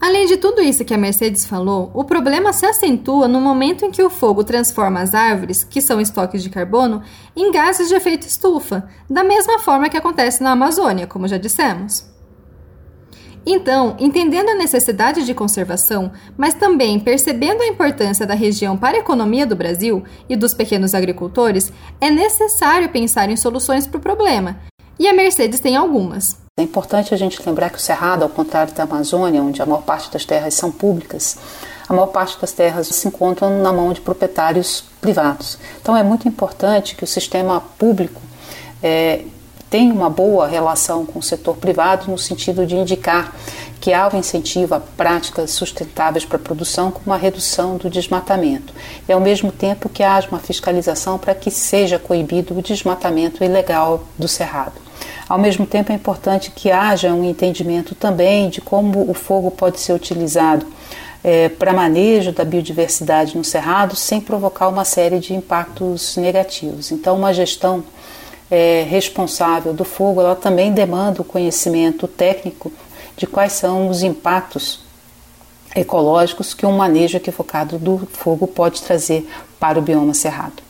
Além 0.00 0.26
de 0.26 0.36
tudo 0.36 0.60
isso 0.60 0.84
que 0.84 0.94
a 0.94 0.98
Mercedes 0.98 1.44
falou, 1.44 1.90
o 1.92 2.04
problema 2.04 2.52
se 2.52 2.64
acentua 2.64 3.26
no 3.26 3.40
momento 3.40 3.84
em 3.84 3.90
que 3.90 4.02
o 4.02 4.08
fogo 4.08 4.44
transforma 4.44 5.00
as 5.00 5.12
árvores, 5.12 5.64
que 5.64 5.80
são 5.80 6.00
estoques 6.00 6.40
de 6.42 6.50
carbono, 6.50 7.02
em 7.34 7.50
gases 7.50 7.88
de 7.88 7.94
efeito 7.94 8.26
estufa, 8.26 8.88
da 9.10 9.24
mesma 9.24 9.58
forma 9.58 9.88
que 9.88 9.96
acontece 9.96 10.40
na 10.40 10.52
Amazônia, 10.52 11.06
como 11.06 11.26
já 11.26 11.36
dissemos. 11.36 12.06
Então, 13.44 13.96
entendendo 13.98 14.50
a 14.50 14.54
necessidade 14.54 15.24
de 15.24 15.34
conservação, 15.34 16.12
mas 16.36 16.54
também 16.54 17.00
percebendo 17.00 17.62
a 17.62 17.66
importância 17.66 18.26
da 18.26 18.34
região 18.34 18.76
para 18.76 18.98
a 18.98 19.00
economia 19.00 19.46
do 19.46 19.56
Brasil 19.56 20.04
e 20.28 20.36
dos 20.36 20.54
pequenos 20.54 20.94
agricultores, 20.94 21.72
é 22.00 22.08
necessário 22.08 22.88
pensar 22.90 23.30
em 23.30 23.36
soluções 23.36 23.86
para 23.86 23.98
o 23.98 24.02
problema. 24.02 24.60
E 24.98 25.08
a 25.08 25.14
Mercedes 25.14 25.60
tem 25.60 25.76
algumas. 25.76 26.47
É 26.58 26.62
importante 26.62 27.14
a 27.14 27.16
gente 27.16 27.40
lembrar 27.46 27.70
que 27.70 27.78
o 27.78 27.80
Cerrado, 27.80 28.24
ao 28.24 28.28
contrário 28.28 28.74
da 28.74 28.82
Amazônia, 28.82 29.40
onde 29.40 29.62
a 29.62 29.64
maior 29.64 29.82
parte 29.82 30.10
das 30.10 30.24
terras 30.24 30.54
são 30.54 30.72
públicas, 30.72 31.38
a 31.88 31.92
maior 31.94 32.08
parte 32.08 32.36
das 32.40 32.50
terras 32.50 32.88
se 32.88 33.06
encontram 33.06 33.62
na 33.62 33.72
mão 33.72 33.92
de 33.92 34.00
proprietários 34.00 34.82
privados. 35.00 35.56
Então 35.80 35.96
é 35.96 36.02
muito 36.02 36.26
importante 36.26 36.96
que 36.96 37.04
o 37.04 37.06
sistema 37.06 37.60
público 37.78 38.20
é, 38.82 39.20
tem 39.70 39.92
uma 39.92 40.10
boa 40.10 40.48
relação 40.48 41.06
com 41.06 41.20
o 41.20 41.22
setor 41.22 41.56
privado 41.58 42.10
no 42.10 42.18
sentido 42.18 42.66
de 42.66 42.74
indicar 42.74 43.32
que 43.80 43.92
há 43.92 44.08
o 44.08 44.16
um 44.16 44.18
incentivo 44.18 44.74
a 44.74 44.80
práticas 44.80 45.52
sustentáveis 45.52 46.24
para 46.24 46.38
a 46.38 46.40
produção 46.40 46.90
com 46.90 47.02
uma 47.06 47.16
redução 47.16 47.76
do 47.76 47.88
desmatamento 47.88 48.74
e 49.08 49.12
ao 49.12 49.20
mesmo 49.20 49.52
tempo 49.52 49.88
que 49.88 50.02
haja 50.02 50.26
uma 50.26 50.40
fiscalização 50.40 51.18
para 51.18 51.36
que 51.36 51.52
seja 51.52 52.00
coibido 52.00 52.58
o 52.58 52.62
desmatamento 52.62 53.44
ilegal 53.44 54.02
do 54.18 54.26
cerrado. 54.26 54.87
Ao 55.28 55.38
mesmo 55.38 55.66
tempo 55.66 55.92
é 55.92 55.94
importante 55.94 56.50
que 56.50 56.70
haja 56.70 57.12
um 57.12 57.22
entendimento 57.22 57.94
também 57.94 58.48
de 58.48 58.62
como 58.62 59.10
o 59.10 59.12
fogo 59.12 59.50
pode 59.50 59.78
ser 59.78 59.92
utilizado 59.92 60.64
é, 61.22 61.50
para 61.50 61.72
manejo 61.72 62.32
da 62.32 62.44
biodiversidade 62.44 63.36
no 63.36 63.44
cerrado 63.44 63.94
sem 63.94 64.20
provocar 64.20 64.68
uma 64.68 64.86
série 64.86 65.18
de 65.18 65.34
impactos 65.34 66.16
negativos. 66.16 66.90
Então, 66.90 67.16
uma 67.16 67.34
gestão 67.34 67.84
é, 68.50 68.86
responsável 68.88 69.74
do 69.74 69.84
fogo, 69.84 70.20
ela 70.22 70.34
também 70.34 70.72
demanda 70.72 71.20
o 71.20 71.24
conhecimento 71.24 72.08
técnico 72.08 72.72
de 73.14 73.26
quais 73.26 73.52
são 73.52 73.90
os 73.90 74.02
impactos 74.02 74.80
ecológicos 75.76 76.54
que 76.54 76.64
um 76.64 76.72
manejo 76.72 77.18
equivocado 77.18 77.78
do 77.78 78.08
fogo 78.12 78.46
pode 78.46 78.80
trazer 78.80 79.28
para 79.60 79.78
o 79.78 79.82
bioma 79.82 80.14
cerrado. 80.14 80.67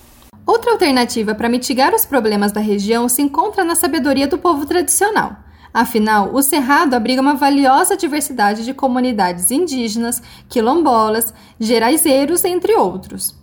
Outra 0.48 0.72
alternativa 0.72 1.34
para 1.34 1.46
mitigar 1.46 1.94
os 1.94 2.06
problemas 2.06 2.52
da 2.52 2.60
região 2.62 3.06
se 3.06 3.20
encontra 3.20 3.62
na 3.62 3.74
sabedoria 3.74 4.26
do 4.26 4.38
povo 4.38 4.64
tradicional. 4.64 5.36
Afinal, 5.74 6.30
o 6.32 6.40
Cerrado 6.40 6.94
abriga 6.94 7.20
uma 7.20 7.34
valiosa 7.34 7.98
diversidade 7.98 8.64
de 8.64 8.72
comunidades 8.72 9.50
indígenas, 9.50 10.22
quilombolas, 10.48 11.34
geraizeiros, 11.60 12.46
entre 12.46 12.74
outros. 12.74 13.36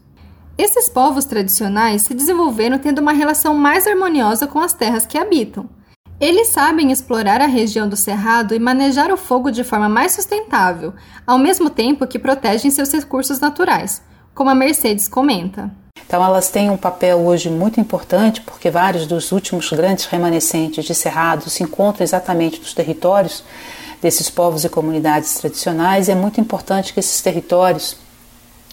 Esses 0.57 0.89
povos 0.89 1.25
tradicionais 1.25 2.01
se 2.01 2.15
desenvolveram 2.15 2.79
tendo 2.79 3.01
uma 3.01 3.13
relação 3.13 3.53
mais 3.53 3.85
harmoniosa 3.85 4.47
com 4.47 4.59
as 4.59 4.73
terras 4.73 5.05
que 5.05 5.19
habitam. 5.19 5.69
Eles 6.19 6.47
sabem 6.47 6.91
explorar 6.91 7.39
a 7.39 7.45
região 7.45 7.87
do 7.87 7.95
cerrado 7.95 8.55
e 8.55 8.59
manejar 8.59 9.11
o 9.11 9.17
fogo 9.17 9.51
de 9.51 9.63
forma 9.63 9.87
mais 9.87 10.13
sustentável, 10.13 10.91
ao 11.27 11.37
mesmo 11.37 11.69
tempo 11.69 12.07
que 12.07 12.17
protegem 12.17 12.71
seus 12.71 12.91
recursos 12.91 13.39
naturais, 13.39 14.01
como 14.35 14.49
a 14.49 14.55
Mercedes 14.55 15.07
comenta. 15.07 15.71
Então, 16.05 16.23
elas 16.23 16.49
têm 16.49 16.69
um 16.69 16.77
papel 16.77 17.17
hoje 17.19 17.49
muito 17.49 17.79
importante, 17.79 18.41
porque 18.41 18.69
vários 18.69 19.07
dos 19.07 19.31
últimos 19.31 19.71
grandes 19.71 20.05
remanescentes 20.05 20.85
de 20.85 20.93
cerrado 20.93 21.49
se 21.49 21.63
encontram 21.63 22.03
exatamente 22.03 22.59
nos 22.59 22.73
territórios 22.73 23.43
desses 24.01 24.29
povos 24.29 24.63
e 24.63 24.69
comunidades 24.69 25.33
tradicionais, 25.35 26.07
e 26.07 26.11
é 26.11 26.15
muito 26.15 26.39
importante 26.39 26.93
que 26.93 26.99
esses 26.99 27.21
territórios 27.21 27.97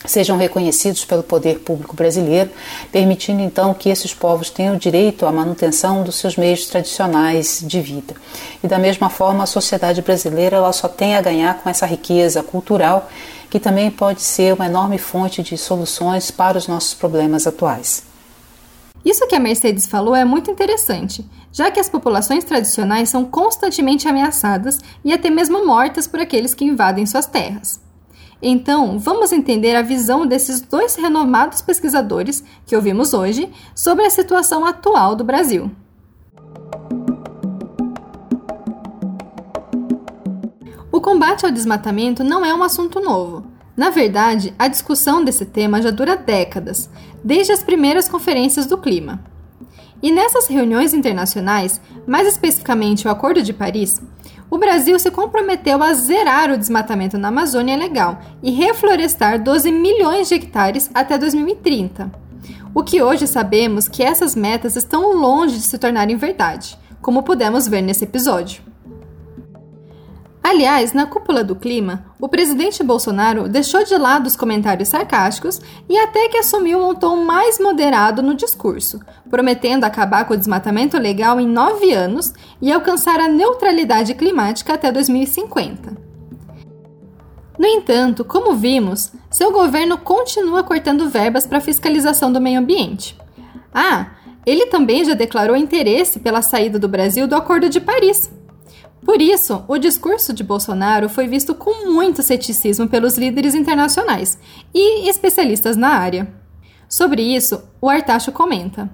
sejam 0.05 0.37
reconhecidos 0.37 1.05
pelo 1.05 1.23
poder 1.23 1.61
público 1.61 1.95
brasileiro, 1.95 2.51
permitindo 2.91 3.41
então 3.41 3.73
que 3.73 3.89
esses 3.89 4.13
povos 4.13 4.51
tenham 4.51 4.77
direito 4.77 5.25
à 5.25 5.33
manutenção 5.33 6.03
dos 6.03 6.17
seus 6.17 6.37
meios 6.37 6.67
tradicionais 6.67 7.63
de 7.65 7.81
vida. 7.81 8.15
E 8.63 8.67
da 8.67 8.79
mesma 8.79 9.09
forma, 9.09 9.45
a 9.45 9.47
sociedade 9.47 10.03
brasileira 10.03 10.57
ela 10.57 10.73
só 10.73 10.89
tem 10.89 11.15
a 11.15 11.23
ganhar 11.23 11.63
com 11.63 11.71
essa 11.71 11.87
riqueza 11.87 12.43
cultural, 12.43 13.09
que 13.53 13.61
também 13.61 13.91
pode 13.91 14.23
ser 14.23 14.55
uma 14.55 14.65
enorme 14.65 14.97
fonte 14.97 15.43
de 15.43 15.59
soluções 15.59 16.31
para 16.31 16.57
os 16.57 16.67
nossos 16.67 16.95
problemas 16.95 17.47
atuais. 17.47 18.03
Isso 19.05 19.27
que 19.27 19.35
a 19.35 19.39
Mercedes 19.39 19.85
falou 19.85 20.17
é 20.17 20.25
muito 20.25 20.51
interessante, 20.51 21.23
já 21.53 21.71
que 21.71 21.79
as 21.79 21.87
populações 21.87 22.45
tradicionais 22.45 23.11
são 23.11 23.27
constantemente 23.27 24.09
ameaçadas 24.09 24.79
e 25.05 25.13
até 25.13 25.29
mesmo 25.29 25.67
mortas 25.67 26.07
por 26.07 26.19
aqueles 26.19 26.55
que 26.55 26.65
invadem 26.65 27.05
suas 27.05 27.27
terras. 27.27 27.79
Então, 28.41 28.99
vamos 28.99 29.33
entender 29.33 29.77
a 29.77 29.83
visão 29.83 30.27
desses 30.27 30.63
dois 30.63 30.95
renomados 30.95 31.61
pesquisadores 31.61 32.43
que 32.65 32.75
ouvimos 32.75 33.13
hoje 33.13 33.51
sobre 33.75 34.07
a 34.07 34.11
situação 34.11 34.65
atual 34.65 35.15
do 35.15 35.25
Brasil. 35.25 35.71
Combate 41.03 41.45
ao 41.45 41.51
desmatamento 41.51 42.23
não 42.23 42.45
é 42.45 42.55
um 42.55 42.63
assunto 42.63 43.01
novo. 43.01 43.45
Na 43.77 43.91
verdade, 43.91 44.55
a 44.57 44.69
discussão 44.69 45.25
desse 45.25 45.45
tema 45.45 45.83
já 45.83 45.91
dura 45.91 46.17
décadas, 46.17 46.89
desde 47.25 47.53
as 47.53 47.63
primeiras 47.63 48.09
conferências 48.09 48.67
do 48.67 48.79
clima. 48.79 49.21
E 50.01 50.13
nessas 50.13 50.47
reuniões 50.47 50.95
internacionais, 50.95 51.81
mais 52.07 52.29
especificamente 52.29 53.07
o 53.07 53.11
Acordo 53.11 53.43
de 53.43 53.53
Paris, 53.53 54.01
o 54.49 54.59
Brasil 54.59 54.99
se 54.99 55.11
comprometeu 55.11 55.83
a 55.83 55.93
zerar 55.93 56.51
o 56.51 56.59
desmatamento 56.59 57.19
na 57.19 57.29
Amazônia 57.29 57.77
legal 57.77 58.21
e 58.43 58.51
reflorestar 58.51 59.43
12 59.43 59.73
milhões 59.73 60.29
de 60.29 60.35
hectares 60.35 60.91
até 60.95 61.19
2030. 61.19 62.13
O 62.75 62.85
que 62.85 63.03
hoje 63.03 63.27
sabemos 63.27 63.89
que 63.89 64.03
essas 64.03 64.37
metas 64.37 64.77
estão 64.77 65.17
longe 65.17 65.57
de 65.57 65.63
se 65.63 65.79
tornarem 65.79 66.17
verdade, 66.17 66.79
como 67.01 67.23
pudemos 67.23 67.67
ver 67.67 67.81
nesse 67.83 68.05
episódio. 68.05 68.72
Aliás, 70.53 70.93
na 70.93 71.07
cúpula 71.07 71.43
do 71.43 71.57
clima, 71.57 72.05
o 72.21 72.29
presidente 72.29 72.83
Bolsonaro 72.83 73.49
deixou 73.49 73.83
de 73.85 73.97
lado 73.97 74.27
os 74.27 74.37
comentários 74.37 74.91
sarcásticos 74.91 75.59
e 75.89 75.97
até 75.97 76.29
que 76.29 76.37
assumiu 76.37 76.79
um 76.79 76.95
tom 76.95 77.25
mais 77.25 77.59
moderado 77.59 78.21
no 78.21 78.35
discurso, 78.35 79.01
prometendo 79.31 79.85
acabar 79.85 80.27
com 80.27 80.35
o 80.35 80.37
desmatamento 80.37 80.99
legal 80.99 81.41
em 81.41 81.49
nove 81.49 81.95
anos 81.95 82.35
e 82.61 82.71
alcançar 82.71 83.19
a 83.19 83.29
neutralidade 83.29 84.13
climática 84.13 84.75
até 84.75 84.93
2050. 84.93 85.97
No 87.59 87.67
entanto, 87.67 88.23
como 88.23 88.55
vimos, 88.55 89.11
seu 89.31 89.51
governo 89.51 89.97
continua 89.97 90.63
cortando 90.63 91.09
verbas 91.09 91.47
para 91.47 91.63
fiscalização 91.63 92.31
do 92.31 92.43
meio 92.43 92.61
ambiente. 92.61 93.17
Ah, 93.73 94.11
ele 94.45 94.67
também 94.67 95.03
já 95.03 95.15
declarou 95.15 95.57
interesse 95.57 96.21
pela 96.21 96.43
saída 96.43 96.79
do 96.79 96.89
Brasil 96.89 97.27
do 97.27 97.35
Acordo 97.35 97.71
de 97.71 97.81
Paris 97.81 98.31
por 99.05 99.21
isso, 99.21 99.65
o 99.67 99.79
discurso 99.79 100.33
de 100.33 100.45
Bolsonaro 100.45 101.09
foi 101.09 101.27
visto 101.27 101.55
com 101.55 101.91
muito 101.91 102.23
ceticismo 102.23 102.89
pelos 102.89 103.19
líderes 103.19 103.55
internacionais 103.55 104.39
e 104.73 105.09
especialistas 105.09 105.77
na 105.77 105.89
área. 105.89 106.29
Sobre 106.89 107.23
isso, 107.23 107.65
o 107.81 107.89
Artacho 107.89 108.31
comenta. 108.31 108.89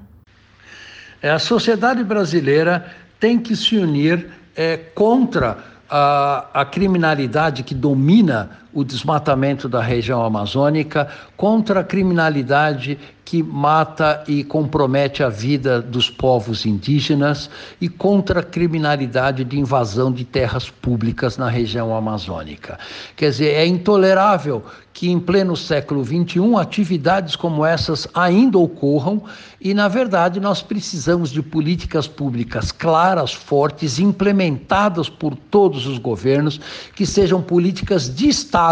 É, 1.21 1.31
a 1.31 1.38
sociedade 1.38 2.03
brasileira 2.03 2.94
tem 3.21 3.38
que 3.38 3.55
se 3.55 3.77
unir 3.77 4.31
é, 4.57 4.77
contra 4.77 5.59
a, 5.90 6.47
a 6.55 6.64
criminalidade 6.64 7.62
que 7.62 7.75
domina 7.75 8.59
o 8.79 8.85
desmatamento 8.85 9.69
da 9.69 9.83
região 9.83 10.25
amazônica, 10.25 11.09
contra 11.37 11.81
a 11.81 11.85
criminalidade 11.85 12.97
que 13.25 13.43
mata 13.43 14.23
e 14.27 14.43
compromete 14.43 15.23
a 15.23 15.29
vida 15.29 15.83
dos 15.83 16.09
povos 16.09 16.64
indígenas 16.64 17.51
e 17.81 17.88
contra 17.88 18.41
a 18.41 18.43
criminalidade 18.43 19.45
de 19.45 19.59
invasão 19.59 20.11
de 20.12 20.25
terras 20.25 20.71
públicas 20.71 21.37
na 21.37 21.49
região 21.49 21.95
amazônica. 21.95 22.79
Quer 23.17 23.31
dizer, 23.31 23.49
é 23.49 23.67
intolerável 23.67 24.64
que 24.95 25.11
em 25.11 25.21
pleno 25.21 25.57
século 25.57 26.03
XXI 26.03 26.57
atividades 26.59 27.37
como 27.37 27.64
essas 27.64 28.09
ainda 28.14 28.59
ocorram 28.59 29.23
e, 29.61 29.75
na 29.75 29.88
verdade, 29.88 30.41
nós 30.41 30.62
precisamos 30.62 31.31
de 31.31 31.43
políticas 31.43 32.09
públicas 32.09 32.73
claras, 32.73 33.33
fortes, 33.33 33.99
implementadas 33.99 35.09
por 35.09 35.37
todos 35.37 35.87
os 35.87 35.99
governos, 35.99 36.61
que 36.97 37.05
sejam 37.05 37.43
políticas 37.43 38.12
de 38.12 38.29
Estado 38.29 38.67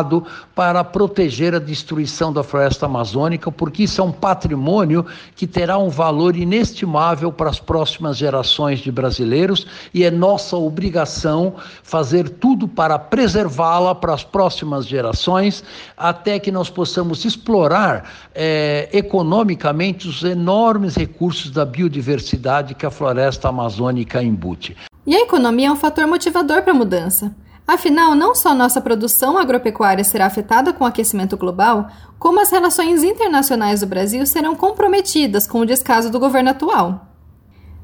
para 0.55 0.83
proteger 0.85 1.55
a 1.55 1.59
destruição 1.59 2.33
da 2.33 2.43
floresta 2.43 2.87
amazônica, 2.87 3.51
porque 3.51 3.85
isso 3.85 4.01
é 4.01 4.05
um 4.05 4.13
patrimônio 4.13 5.05
que 5.35 5.47
terá 5.47 5.79
um 5.79 5.89
valor 5.89 6.37
inestimável 6.37 7.33
para 7.33 7.51
as 7.51 7.59
próximas 7.59 8.17
gerações 8.17 8.81
de 8.81 8.91
brasileiros 8.91 9.67
e 9.93 10.05
é 10.05 10.11
nossa 10.11 10.57
obrigação 10.57 11.55
fazer 11.83 12.29
tudo 12.29 12.67
para 12.67 12.99
preservá-la 12.99 13.95
para 13.95 14.15
as 14.15 14.25
próximas 14.25 14.87
gerações 14.87 15.63
até 15.97 16.39
que 16.39 16.53
nós 16.53 16.71
possamos 16.71 17.25
explorar 17.25 18.11
é, 18.35 18.89
economicamente 18.93 20.09
os 20.09 20.23
enormes 20.23 20.95
recursos 20.97 21.51
da 21.51 21.65
biodiversidade 21.65 22.75
que 22.75 22.87
a 22.87 22.91
floresta 22.91 23.49
amazônica 23.49 24.23
embute. 24.23 24.77
E 25.07 25.15
a 25.15 25.21
economia 25.21 25.69
é 25.69 25.71
um 25.71 25.77
fator 25.77 26.07
motivador 26.07 26.63
para 26.63 26.73
a 26.73 26.75
mudança. 26.75 27.35
Afinal, 27.67 28.15
não 28.15 28.35
só 28.35 28.55
nossa 28.55 28.81
produção 28.81 29.37
agropecuária 29.37 30.05
será 30.05 30.27
afetada 30.27 30.73
com 30.73 30.85
o 30.85 30.87
aquecimento 30.87 31.37
global, 31.37 31.89
como 32.19 32.41
as 32.41 32.51
relações 32.51 33.03
internacionais 33.03 33.81
do 33.81 33.87
Brasil 33.87 34.25
serão 34.25 34.55
comprometidas 34.55 35.47
com 35.47 35.61
o 35.61 35.67
descaso 35.67 36.09
do 36.09 36.21
governo 36.21 36.51
atual. 36.51 37.07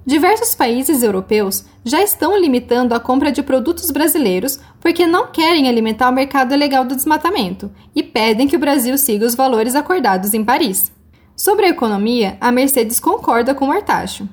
Diversos 0.04 0.54
países 0.54 1.02
europeus 1.02 1.64
já 1.84 2.02
estão 2.02 2.36
limitando 2.36 2.94
a 2.94 3.00
compra 3.00 3.30
de 3.30 3.42
produtos 3.42 3.90
brasileiros 3.90 4.58
porque 4.80 5.06
não 5.06 5.28
querem 5.28 5.68
alimentar 5.68 6.08
o 6.08 6.12
mercado 6.12 6.54
ilegal 6.54 6.84
do 6.84 6.96
desmatamento 6.96 7.70
e 7.94 8.02
pedem 8.02 8.48
que 8.48 8.56
o 8.56 8.60
Brasil 8.60 8.96
siga 8.98 9.26
os 9.26 9.34
valores 9.34 9.76
acordados 9.76 10.34
em 10.34 10.44
Paris. 10.44 10.90
Sobre 11.36 11.66
a 11.66 11.70
economia, 11.70 12.36
a 12.40 12.50
Mercedes 12.50 12.98
concorda 12.98 13.54
com 13.54 13.68
o 13.68 13.72
Artacho. 13.72 14.28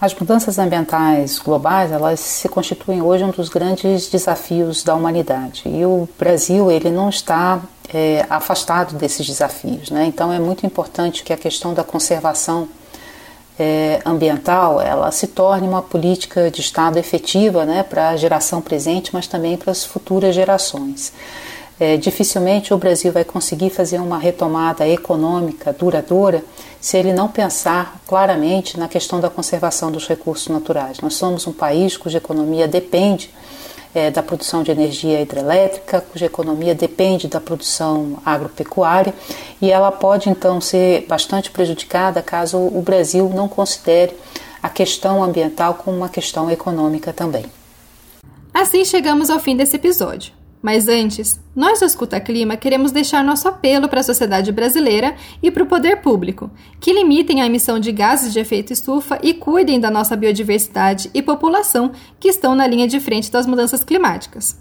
As 0.00 0.14
mudanças 0.14 0.60
ambientais 0.60 1.40
globais, 1.40 1.90
elas 1.90 2.20
se 2.20 2.48
constituem 2.48 3.02
hoje 3.02 3.24
um 3.24 3.30
dos 3.30 3.48
grandes 3.48 4.08
desafios 4.08 4.84
da 4.84 4.94
humanidade. 4.94 5.62
E 5.66 5.84
o 5.84 6.08
Brasil, 6.16 6.70
ele 6.70 6.88
não 6.88 7.08
está 7.08 7.60
é, 7.92 8.24
afastado 8.30 8.94
desses 8.94 9.26
desafios. 9.26 9.90
Né? 9.90 10.04
Então, 10.06 10.32
é 10.32 10.38
muito 10.38 10.64
importante 10.64 11.24
que 11.24 11.32
a 11.32 11.36
questão 11.36 11.74
da 11.74 11.82
conservação 11.82 12.68
é, 13.58 14.00
ambiental 14.06 14.80
ela 14.80 15.10
se 15.10 15.26
torne 15.26 15.66
uma 15.66 15.82
política 15.82 16.48
de 16.48 16.60
Estado 16.60 16.96
efetiva 16.96 17.64
né, 17.64 17.82
para 17.82 18.10
a 18.10 18.16
geração 18.16 18.60
presente, 18.60 19.10
mas 19.12 19.26
também 19.26 19.56
para 19.56 19.72
as 19.72 19.84
futuras 19.84 20.32
gerações. 20.32 21.12
É, 21.80 21.96
dificilmente 21.96 22.74
o 22.74 22.78
Brasil 22.78 23.12
vai 23.12 23.24
conseguir 23.24 23.70
fazer 23.70 24.00
uma 24.00 24.18
retomada 24.18 24.86
econômica 24.86 25.72
duradoura 25.72 26.42
se 26.80 26.96
ele 26.96 27.12
não 27.12 27.28
pensar 27.28 28.00
claramente 28.06 28.78
na 28.78 28.88
questão 28.88 29.20
da 29.20 29.30
conservação 29.30 29.92
dos 29.92 30.08
recursos 30.08 30.48
naturais. 30.48 31.00
Nós 31.00 31.14
somos 31.14 31.46
um 31.46 31.52
país 31.52 31.96
cuja 31.96 32.18
economia 32.18 32.66
depende 32.66 33.30
é, 33.94 34.10
da 34.10 34.22
produção 34.22 34.62
de 34.62 34.70
energia 34.70 35.20
hidrelétrica, 35.20 36.00
cuja 36.00 36.26
economia 36.26 36.74
depende 36.74 37.28
da 37.28 37.40
produção 37.40 38.18
agropecuária 38.24 39.14
e 39.62 39.70
ela 39.70 39.92
pode 39.92 40.28
então 40.28 40.60
ser 40.60 41.06
bastante 41.08 41.50
prejudicada 41.50 42.20
caso 42.22 42.58
o 42.58 42.82
Brasil 42.82 43.30
não 43.32 43.48
considere 43.48 44.16
a 44.62 44.68
questão 44.68 45.22
ambiental 45.22 45.74
como 45.74 45.96
uma 45.96 46.08
questão 46.08 46.50
econômica 46.50 47.12
também. 47.12 47.46
Assim 48.52 48.84
chegamos 48.84 49.30
ao 49.30 49.38
fim 49.38 49.56
desse 49.56 49.76
episódio. 49.76 50.32
Mas 50.60 50.88
antes, 50.88 51.40
nós 51.54 51.78
do 51.78 51.86
Escuta 51.86 52.20
Clima 52.20 52.56
queremos 52.56 52.90
deixar 52.90 53.22
nosso 53.22 53.46
apelo 53.46 53.88
para 53.88 54.00
a 54.00 54.02
sociedade 54.02 54.50
brasileira 54.50 55.14
e 55.42 55.50
para 55.50 55.62
o 55.62 55.66
poder 55.66 56.02
público, 56.02 56.50
que 56.80 56.92
limitem 56.92 57.40
a 57.40 57.46
emissão 57.46 57.78
de 57.78 57.92
gases 57.92 58.32
de 58.32 58.40
efeito 58.40 58.72
estufa 58.72 59.18
e 59.22 59.34
cuidem 59.34 59.78
da 59.78 59.90
nossa 59.90 60.16
biodiversidade 60.16 61.10
e 61.14 61.22
população 61.22 61.92
que 62.18 62.28
estão 62.28 62.56
na 62.56 62.66
linha 62.66 62.88
de 62.88 62.98
frente 62.98 63.30
das 63.30 63.46
mudanças 63.46 63.84
climáticas. 63.84 64.58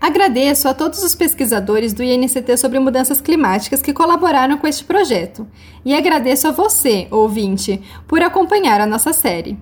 Agradeço 0.00 0.68
a 0.68 0.74
todos 0.74 1.02
os 1.02 1.14
pesquisadores 1.14 1.92
do 1.92 2.02
INCT 2.02 2.56
sobre 2.56 2.78
mudanças 2.78 3.20
climáticas 3.20 3.82
que 3.82 3.92
colaboraram 3.92 4.56
com 4.56 4.66
este 4.66 4.84
projeto, 4.84 5.46
e 5.84 5.94
agradeço 5.94 6.48
a 6.48 6.52
você, 6.52 7.08
ouvinte, 7.10 7.80
por 8.06 8.22
acompanhar 8.22 8.80
a 8.80 8.86
nossa 8.86 9.12
série. 9.12 9.58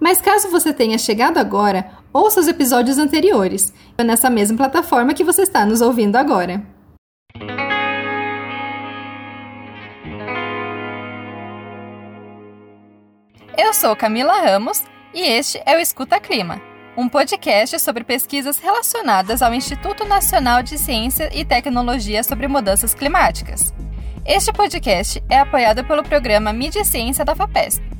Mas 0.00 0.20
caso 0.20 0.50
você 0.50 0.72
tenha 0.72 0.98
chegado 0.98 1.38
agora, 1.38 1.90
ouça 2.14 2.38
os 2.38 2.46
episódios 2.46 2.96
anteriores, 2.96 3.74
nessa 3.98 4.30
mesma 4.30 4.56
plataforma 4.56 5.12
que 5.12 5.24
você 5.24 5.42
está 5.42 5.66
nos 5.66 5.80
ouvindo 5.80 6.14
agora. 6.14 6.62
Eu 13.58 13.74
sou 13.74 13.96
Camila 13.96 14.40
Ramos 14.40 14.84
e 15.12 15.22
este 15.22 15.60
é 15.66 15.76
o 15.76 15.80
Escuta 15.80 16.20
Clima, 16.20 16.62
um 16.96 17.08
podcast 17.08 17.80
sobre 17.80 18.04
pesquisas 18.04 18.58
relacionadas 18.58 19.42
ao 19.42 19.52
Instituto 19.52 20.04
Nacional 20.04 20.62
de 20.62 20.78
Ciência 20.78 21.28
e 21.36 21.44
Tecnologia 21.44 22.22
sobre 22.22 22.46
Mudanças 22.46 22.94
Climáticas. 22.94 23.74
Este 24.24 24.52
podcast 24.52 25.22
é 25.28 25.38
apoiado 25.40 25.84
pelo 25.84 26.04
programa 26.04 26.52
Mídia 26.52 26.82
e 26.82 26.84
Ciência 26.84 27.24
da 27.24 27.34
FAPESP 27.34 27.93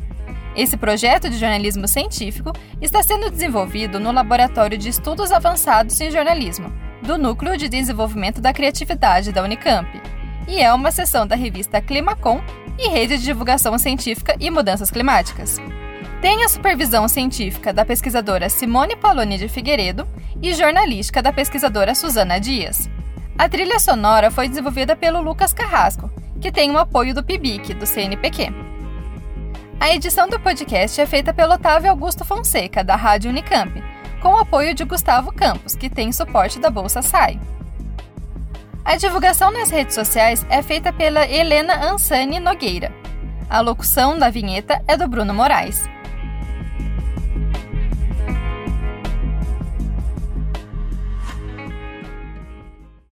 esse 0.57 0.77
projeto 0.77 1.29
de 1.29 1.39
jornalismo 1.39 1.89
científico 1.89 2.53
está 2.81 3.03
sendo 3.03 3.31
desenvolvido 3.31 3.99
no 3.99 4.13
Laboratório 4.13 4.79
de 4.79 4.89
Estudos 4.89 5.33
Avançados 5.33 6.01
em 6.01 6.11
Jornalismo, 6.11 6.73
do 7.03 7.19
Núcleo 7.19 7.57
de 7.57 7.69
Desenvolvimento 7.69 8.41
da 8.41 8.53
Criatividade 8.53 9.33
da 9.33 9.43
Unicamp, 9.43 9.89
e 10.47 10.61
é 10.61 10.73
uma 10.73 10.91
seção 10.91 11.27
da 11.27 11.35
revista 11.35 11.81
Climacom 11.81 12.41
e 12.79 12.89
Rede 12.89 13.19
de 13.19 13.25
Divulgação 13.25 13.77
Científica 13.79 14.37
e 14.39 14.51
Mudanças 14.51 14.91
Climáticas. 14.91 15.61
Tem 16.21 16.45
a 16.45 16.49
supervisão 16.49 17.07
científica 17.09 17.73
da 17.73 17.85
pesquisadora 17.85 18.49
Simone 18.49 18.97
Paloni 18.97 19.37
de 19.37 19.49
Figueiredo 19.49 20.07
e 20.41 20.55
jornalística 20.55 21.21
da 21.21 21.33
pesquisadora 21.33 21.95
Suzana 21.95 22.39
Dias. 22.39 22.89
A 23.37 23.49
trilha 23.49 23.81
sonora 23.81 24.31
foi 24.31 24.49
desenvolvida 24.49 24.95
pelo 24.95 25.21
Lucas 25.21 25.53
Carrasco, 25.53 26.11
que 26.41 26.53
tem 26.53 26.71
o 26.71 26.79
apoio 26.79 27.15
do 27.15 27.25
PIBIC, 27.25 27.75
do 27.75 27.87
CNPq. 27.87 28.74
A 29.81 29.95
edição 29.95 30.29
do 30.29 30.41
podcast 30.41 31.01
é 31.01 31.07
feita 31.07 31.35
pelo 31.35 31.55
Otávio 31.55 31.91
Augusto 31.91 32.25
Fonseca, 32.25 32.83
da 32.83 32.97
Rádio 32.97 33.31
Unicamp, 33.31 33.83
com 34.23 34.29
o 34.29 34.39
apoio 34.39 34.75
de 34.75 34.85
Gustavo 34.85 35.33
Campos, 35.33 35.75
que 35.77 35.91
tem 35.91 36.11
suporte 36.13 36.59
da 36.59 36.71
Bolsa 36.71 37.03
SAI. 37.03 37.39
A 38.85 38.97
divulgação 38.97 39.51
nas 39.51 39.71
redes 39.71 39.95
sociais 39.95 40.47
é 40.49 40.63
feita 40.63 40.93
pela 40.93 41.29
Helena 41.29 41.91
Ansani 41.91 42.41
Nogueira. 42.41 42.93
A 43.51 43.61
locução 43.61 44.19
da 44.19 44.31
vinheta 44.31 44.83
é 44.87 44.97
do 44.97 45.07
Bruno 45.09 45.35
Moraes. 45.35 45.89